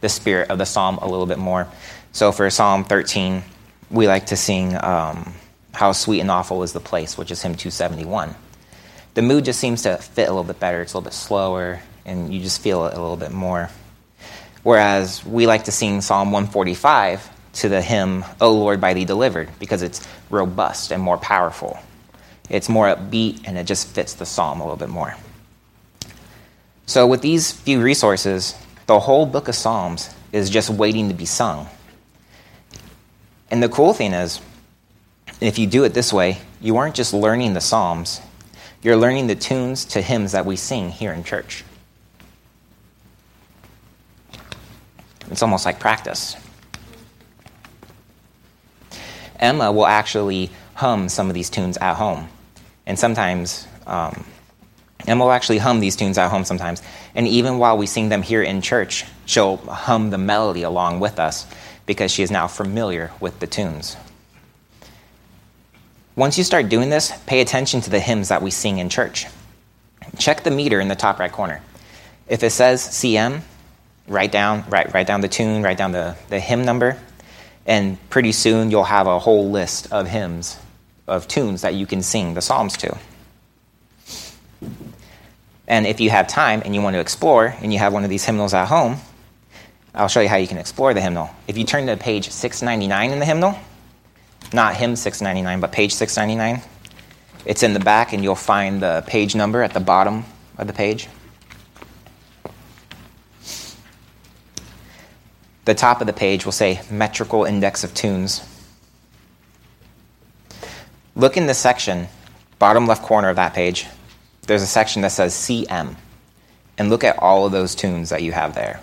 the 0.00 0.08
spirit 0.08 0.50
of 0.50 0.58
the 0.58 0.66
Psalm 0.66 0.98
a 0.98 1.08
little 1.08 1.26
bit 1.26 1.38
more. 1.38 1.68
So 2.12 2.32
for 2.32 2.48
Psalm 2.50 2.84
13, 2.84 3.42
we 3.90 4.08
like 4.08 4.26
to 4.26 4.36
sing 4.36 4.76
um, 4.82 5.34
How 5.72 5.92
Sweet 5.92 6.20
and 6.20 6.30
Awful 6.30 6.62
is 6.62 6.72
the 6.72 6.80
Place, 6.80 7.16
which 7.16 7.30
is 7.30 7.42
hymn 7.42 7.54
271 7.54 8.34
the 9.16 9.22
mood 9.22 9.46
just 9.46 9.58
seems 9.58 9.82
to 9.84 9.96
fit 9.96 10.28
a 10.28 10.30
little 10.30 10.44
bit 10.44 10.60
better. 10.60 10.82
It's 10.82 10.92
a 10.92 10.98
little 10.98 11.08
bit 11.08 11.14
slower, 11.14 11.80
and 12.04 12.32
you 12.32 12.42
just 12.42 12.60
feel 12.60 12.84
it 12.84 12.92
a 12.92 13.00
little 13.00 13.16
bit 13.16 13.32
more. 13.32 13.70
Whereas 14.62 15.24
we 15.24 15.46
like 15.46 15.64
to 15.64 15.72
sing 15.72 16.02
Psalm 16.02 16.32
145 16.32 17.30
to 17.54 17.68
the 17.70 17.80
hymn, 17.80 18.26
O 18.42 18.52
Lord, 18.52 18.78
by 18.78 18.92
thee 18.92 19.06
delivered, 19.06 19.48
because 19.58 19.80
it's 19.80 20.06
robust 20.28 20.92
and 20.92 21.02
more 21.02 21.16
powerful. 21.16 21.78
It's 22.50 22.68
more 22.68 22.94
upbeat 22.94 23.40
and 23.46 23.56
it 23.56 23.64
just 23.64 23.88
fits 23.88 24.12
the 24.12 24.26
psalm 24.26 24.60
a 24.60 24.64
little 24.64 24.76
bit 24.76 24.90
more. 24.90 25.16
So, 26.84 27.06
with 27.06 27.22
these 27.22 27.52
few 27.52 27.80
resources, 27.80 28.54
the 28.86 29.00
whole 29.00 29.26
book 29.26 29.48
of 29.48 29.54
Psalms 29.54 30.14
is 30.32 30.48
just 30.50 30.70
waiting 30.70 31.08
to 31.08 31.14
be 31.14 31.26
sung. 31.26 31.68
And 33.50 33.62
the 33.62 33.68
cool 33.68 33.92
thing 33.92 34.12
is, 34.12 34.40
if 35.40 35.58
you 35.58 35.66
do 35.66 35.84
it 35.84 35.92
this 35.92 36.12
way, 36.12 36.38
you 36.60 36.76
aren't 36.76 36.94
just 36.94 37.12
learning 37.12 37.54
the 37.54 37.60
Psalms, 37.60 38.20
you're 38.82 38.96
learning 38.96 39.26
the 39.26 39.34
tunes 39.34 39.84
to 39.86 40.00
hymns 40.00 40.32
that 40.32 40.46
we 40.46 40.56
sing 40.56 40.90
here 40.90 41.12
in 41.12 41.24
church. 41.24 41.64
It's 45.30 45.42
almost 45.42 45.66
like 45.66 45.80
practice. 45.80 46.36
Emma 49.38 49.70
will 49.72 49.86
actually 49.86 50.50
hum 50.74 51.08
some 51.08 51.28
of 51.28 51.34
these 51.34 51.50
tunes 51.50 51.76
at 51.78 51.94
home. 51.94 52.28
And 52.86 52.98
sometimes, 52.98 53.66
um, 53.86 54.24
Emma 55.06 55.24
will 55.24 55.32
actually 55.32 55.58
hum 55.58 55.80
these 55.80 55.96
tunes 55.96 56.18
at 56.18 56.30
home 56.30 56.44
sometimes. 56.44 56.82
And 57.14 57.28
even 57.28 57.58
while 57.58 57.78
we 57.78 57.86
sing 57.86 58.08
them 58.08 58.22
here 58.22 58.42
in 58.42 58.60
church, 58.60 59.04
she'll 59.24 59.58
hum 59.58 60.10
the 60.10 60.18
melody 60.18 60.62
along 60.62 61.00
with 61.00 61.18
us 61.18 61.46
because 61.86 62.10
she 62.10 62.22
is 62.22 62.30
now 62.30 62.48
familiar 62.48 63.12
with 63.20 63.38
the 63.38 63.46
tunes. 63.46 63.96
Once 66.16 66.38
you 66.38 66.44
start 66.44 66.68
doing 66.68 66.88
this, 66.88 67.12
pay 67.26 67.40
attention 67.40 67.80
to 67.82 67.90
the 67.90 68.00
hymns 68.00 68.28
that 68.28 68.42
we 68.42 68.50
sing 68.50 68.78
in 68.78 68.88
church. 68.88 69.26
Check 70.18 70.42
the 70.42 70.50
meter 70.50 70.80
in 70.80 70.88
the 70.88 70.94
top 70.94 71.18
right 71.18 71.30
corner. 71.30 71.60
If 72.26 72.42
it 72.42 72.50
says 72.50 72.82
CM, 72.82 73.42
write 74.08 74.32
down, 74.32 74.64
write, 74.68 74.92
write 74.94 75.06
down 75.06 75.20
the 75.20 75.28
tune, 75.28 75.62
write 75.62 75.76
down 75.76 75.92
the, 75.92 76.16
the 76.28 76.40
hymn 76.40 76.64
number, 76.64 76.96
and 77.66 77.98
pretty 78.10 78.32
soon 78.32 78.70
you'll 78.70 78.84
have 78.84 79.06
a 79.06 79.18
whole 79.18 79.50
list 79.50 79.92
of 79.92 80.08
hymns, 80.08 80.58
of 81.06 81.28
tunes 81.28 81.62
that 81.62 81.74
you 81.74 81.86
can 81.86 82.02
sing 82.02 82.34
the 82.34 82.40
Psalms 82.40 82.76
to. 82.78 82.96
And 85.68 85.86
if 85.86 86.00
you 86.00 86.10
have 86.10 86.28
time 86.28 86.62
and 86.64 86.74
you 86.74 86.82
want 86.82 86.94
to 86.94 87.00
explore 87.00 87.54
and 87.60 87.72
you 87.72 87.78
have 87.78 87.92
one 87.92 88.04
of 88.04 88.10
these 88.10 88.24
hymnals 88.24 88.54
at 88.54 88.66
home, 88.66 88.96
I'll 89.94 90.08
show 90.08 90.20
you 90.20 90.28
how 90.28 90.36
you 90.36 90.46
can 90.46 90.58
explore 90.58 90.94
the 90.94 91.00
hymnal. 91.00 91.30
If 91.48 91.56
you 91.56 91.64
turn 91.64 91.86
to 91.86 91.96
page 91.96 92.30
699 92.30 93.10
in 93.10 93.18
the 93.18 93.24
hymnal, 93.24 93.58
not 94.52 94.76
hymn 94.76 94.94
699, 94.94 95.60
but 95.60 95.72
page 95.72 95.94
699, 95.94 96.62
it's 97.44 97.62
in 97.62 97.72
the 97.72 97.80
back 97.80 98.12
and 98.12 98.22
you'll 98.22 98.34
find 98.34 98.82
the 98.82 99.02
page 99.06 99.34
number 99.34 99.62
at 99.62 99.72
the 99.72 99.80
bottom 99.80 100.24
of 100.58 100.66
the 100.66 100.72
page. 100.72 101.08
The 105.64 105.74
top 105.74 106.00
of 106.00 106.06
the 106.06 106.12
page 106.12 106.44
will 106.44 106.52
say 106.52 106.80
metrical 106.90 107.44
index 107.44 107.82
of 107.82 107.92
tunes. 107.92 108.40
Look 111.16 111.36
in 111.36 111.46
the 111.46 111.54
section, 111.54 112.06
bottom 112.58 112.86
left 112.86 113.02
corner 113.02 113.30
of 113.30 113.36
that 113.36 113.54
page. 113.54 113.86
There's 114.46 114.62
a 114.62 114.66
section 114.66 115.02
that 115.02 115.12
says 115.12 115.34
CM. 115.34 115.96
And 116.78 116.90
look 116.90 117.04
at 117.04 117.18
all 117.18 117.46
of 117.46 117.52
those 117.52 117.74
tunes 117.74 118.10
that 118.10 118.22
you 118.22 118.32
have 118.32 118.54
there. 118.54 118.80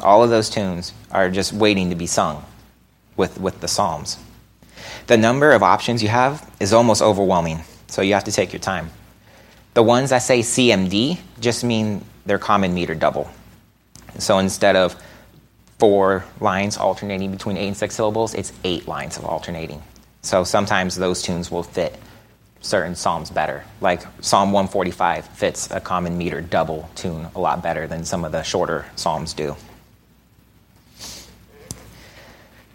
All 0.00 0.24
of 0.24 0.30
those 0.30 0.48
tunes 0.48 0.94
are 1.10 1.30
just 1.30 1.52
waiting 1.52 1.90
to 1.90 1.96
be 1.96 2.06
sung 2.06 2.44
with, 3.16 3.38
with 3.38 3.60
the 3.60 3.68
Psalms. 3.68 4.18
The 5.06 5.18
number 5.18 5.52
of 5.52 5.62
options 5.62 6.02
you 6.02 6.08
have 6.08 6.50
is 6.58 6.72
almost 6.72 7.02
overwhelming, 7.02 7.60
so 7.88 8.00
you 8.00 8.14
have 8.14 8.24
to 8.24 8.32
take 8.32 8.52
your 8.52 8.60
time. 8.60 8.90
The 9.74 9.82
ones 9.82 10.10
that 10.10 10.18
say 10.18 10.40
CMD 10.40 11.18
just 11.38 11.62
mean 11.62 12.04
they're 12.24 12.38
common 12.38 12.72
meter 12.72 12.94
double. 12.94 13.30
So 14.18 14.38
instead 14.38 14.76
of 14.76 14.96
four 15.78 16.24
lines 16.40 16.76
alternating 16.76 17.30
between 17.30 17.56
eight 17.56 17.68
and 17.68 17.76
six 17.76 17.94
syllables, 17.94 18.34
it's 18.34 18.52
eight 18.64 18.88
lines 18.88 19.18
of 19.18 19.24
alternating. 19.26 19.82
So 20.22 20.44
sometimes 20.44 20.96
those 20.96 21.22
tunes 21.22 21.50
will 21.50 21.62
fit 21.62 21.98
certain 22.60 22.94
psalms 22.94 23.30
better. 23.30 23.64
Like 23.80 24.02
Psalm 24.20 24.52
145 24.52 25.26
fits 25.28 25.70
a 25.70 25.80
common 25.80 26.18
meter 26.18 26.40
double 26.40 26.90
tune 26.94 27.28
a 27.34 27.40
lot 27.40 27.62
better 27.62 27.86
than 27.86 28.04
some 28.04 28.24
of 28.24 28.32
the 28.32 28.42
shorter 28.42 28.86
psalms 28.96 29.32
do. 29.32 29.56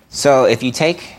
So 0.09 0.45
if 0.45 0.63
you 0.63 0.71
take, 0.71 1.15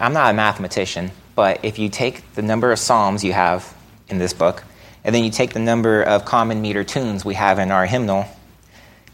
I'm 0.00 0.12
not 0.12 0.30
a 0.30 0.34
mathematician, 0.34 1.10
but 1.34 1.60
if 1.62 1.78
you 1.78 1.88
take 1.88 2.34
the 2.34 2.42
number 2.42 2.72
of 2.72 2.78
psalms 2.78 3.22
you 3.22 3.32
have 3.32 3.74
in 4.08 4.18
this 4.18 4.32
book, 4.32 4.64
and 5.04 5.14
then 5.14 5.22
you 5.22 5.30
take 5.30 5.52
the 5.52 5.60
number 5.60 6.02
of 6.02 6.24
common 6.24 6.60
meter 6.60 6.82
tunes 6.82 7.24
we 7.24 7.34
have 7.34 7.58
in 7.60 7.70
our 7.70 7.86
hymnal, 7.86 8.26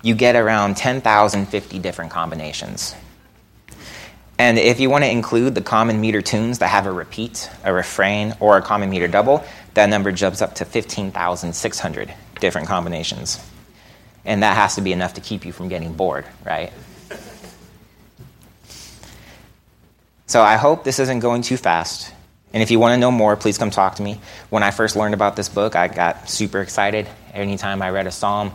you 0.03 0.15
get 0.15 0.35
around 0.35 0.77
10,050 0.77 1.79
different 1.79 2.11
combinations. 2.11 2.95
And 4.43 4.59
if 4.59 4.81
you 4.81 4.91
want 4.91 5.05
to 5.05 5.09
include 5.09 5.55
the 5.55 5.61
common 5.61 6.01
meter 6.01 6.21
tunes 6.21 6.59
that 6.59 6.67
have 6.67 6.87
a 6.87 6.93
repeat, 6.93 7.49
a 7.63 7.73
refrain, 7.73 8.35
or 8.41 8.57
a 8.57 8.61
common 8.61 8.91
meter 8.91 9.07
double, 9.07 9.45
that 9.75 9.89
number 9.89 10.11
jumps 10.11 10.43
up 10.43 10.57
to 10.57 10.65
15,600 10.65 12.15
different 12.41 12.67
combinations. 12.67 13.39
And 14.25 14.43
that 14.43 14.57
has 14.57 14.75
to 14.75 14.81
be 14.81 14.93
enough 14.93 15.15
to 15.15 15.21
keep 15.21 15.47
you 15.47 15.53
from 15.53 15.69
getting 15.69 15.93
bored, 15.93 16.25
right? 16.45 16.73
So 20.27 20.43
I 20.43 20.57
hope 20.57 20.83
this 20.83 20.99
isn't 20.99 21.21
going 21.21 21.43
too 21.43 21.57
fast. 21.57 22.13
And 22.53 22.65
if 22.65 22.73
you 22.73 22.81
want 22.81 22.95
to 22.95 22.99
know 22.99 23.13
more, 23.13 23.37
please 23.37 23.59
come 23.59 23.71
talk 23.71 23.95
to 23.95 24.03
me. 24.03 24.21
When 24.51 24.65
I 24.65 24.73
first 24.73 24.97
learned 24.97 25.15
about 25.15 25.37
this 25.37 25.49
book, 25.49 25.77
I 25.77 25.87
got 25.87 26.29
super 26.29 26.61
excited. 26.61 27.07
Anytime 27.33 27.81
I 27.81 27.91
read 27.91 28.09
a 28.09 28.11
psalm, 28.11 28.51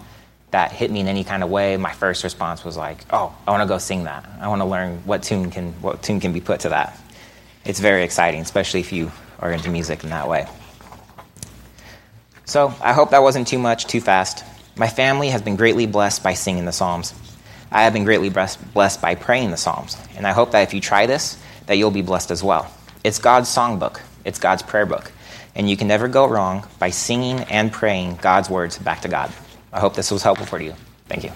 that 0.51 0.71
hit 0.71 0.91
me 0.91 0.99
in 1.01 1.07
any 1.07 1.23
kind 1.23 1.43
of 1.43 1.49
way, 1.49 1.77
my 1.77 1.91
first 1.91 2.23
response 2.23 2.63
was 2.63 2.77
like, 2.77 2.97
"Oh, 3.11 3.33
I 3.45 3.51
want 3.51 3.63
to 3.63 3.67
go 3.67 3.77
sing 3.77 4.05
that. 4.05 4.25
I 4.39 4.47
want 4.47 4.61
to 4.61 4.65
learn 4.65 5.01
what 5.05 5.23
tune 5.23 5.51
can 5.51 5.73
what 5.81 6.01
tune 6.01 6.19
can 6.19 6.33
be 6.33 6.41
put 6.41 6.61
to 6.61 6.69
that." 6.69 6.97
It's 7.65 7.79
very 7.79 8.03
exciting, 8.03 8.41
especially 8.41 8.79
if 8.79 8.93
you 8.93 9.11
are 9.39 9.51
into 9.51 9.69
music 9.69 10.03
in 10.03 10.09
that 10.11 10.27
way. 10.29 10.47
So, 12.45 12.73
I 12.81 12.93
hope 12.93 13.11
that 13.11 13.21
wasn't 13.21 13.47
too 13.47 13.59
much, 13.59 13.87
too 13.87 13.99
fast. 13.99 14.45
My 14.77 14.87
family 14.87 15.29
has 15.29 15.41
been 15.41 15.57
greatly 15.57 15.85
blessed 15.85 16.23
by 16.23 16.33
singing 16.33 16.63
the 16.63 16.71
Psalms. 16.71 17.13
I 17.71 17.83
have 17.83 17.91
been 17.91 18.05
greatly 18.05 18.29
blessed 18.29 19.01
by 19.01 19.15
praying 19.15 19.51
the 19.51 19.57
Psalms, 19.57 19.97
and 20.15 20.25
I 20.25 20.31
hope 20.31 20.51
that 20.51 20.63
if 20.63 20.73
you 20.73 20.79
try 20.79 21.07
this, 21.07 21.35
that 21.65 21.77
you'll 21.77 21.91
be 21.91 22.01
blessed 22.01 22.31
as 22.31 22.41
well. 22.41 22.71
It's 23.03 23.19
God's 23.19 23.53
songbook. 23.53 23.99
It's 24.23 24.39
God's 24.39 24.63
prayer 24.63 24.85
book. 24.85 25.11
And 25.55 25.69
you 25.69 25.75
can 25.75 25.87
never 25.87 26.07
go 26.07 26.25
wrong 26.25 26.65
by 26.79 26.89
singing 26.91 27.41
and 27.49 27.71
praying 27.71 28.19
God's 28.21 28.49
words 28.49 28.77
back 28.77 29.01
to 29.01 29.09
God. 29.09 29.31
I 29.73 29.79
hope 29.79 29.93
this 29.95 30.11
was 30.11 30.23
helpful 30.23 30.45
for 30.45 30.61
you. 30.61 30.73
Thank 31.07 31.23
you. 31.23 31.31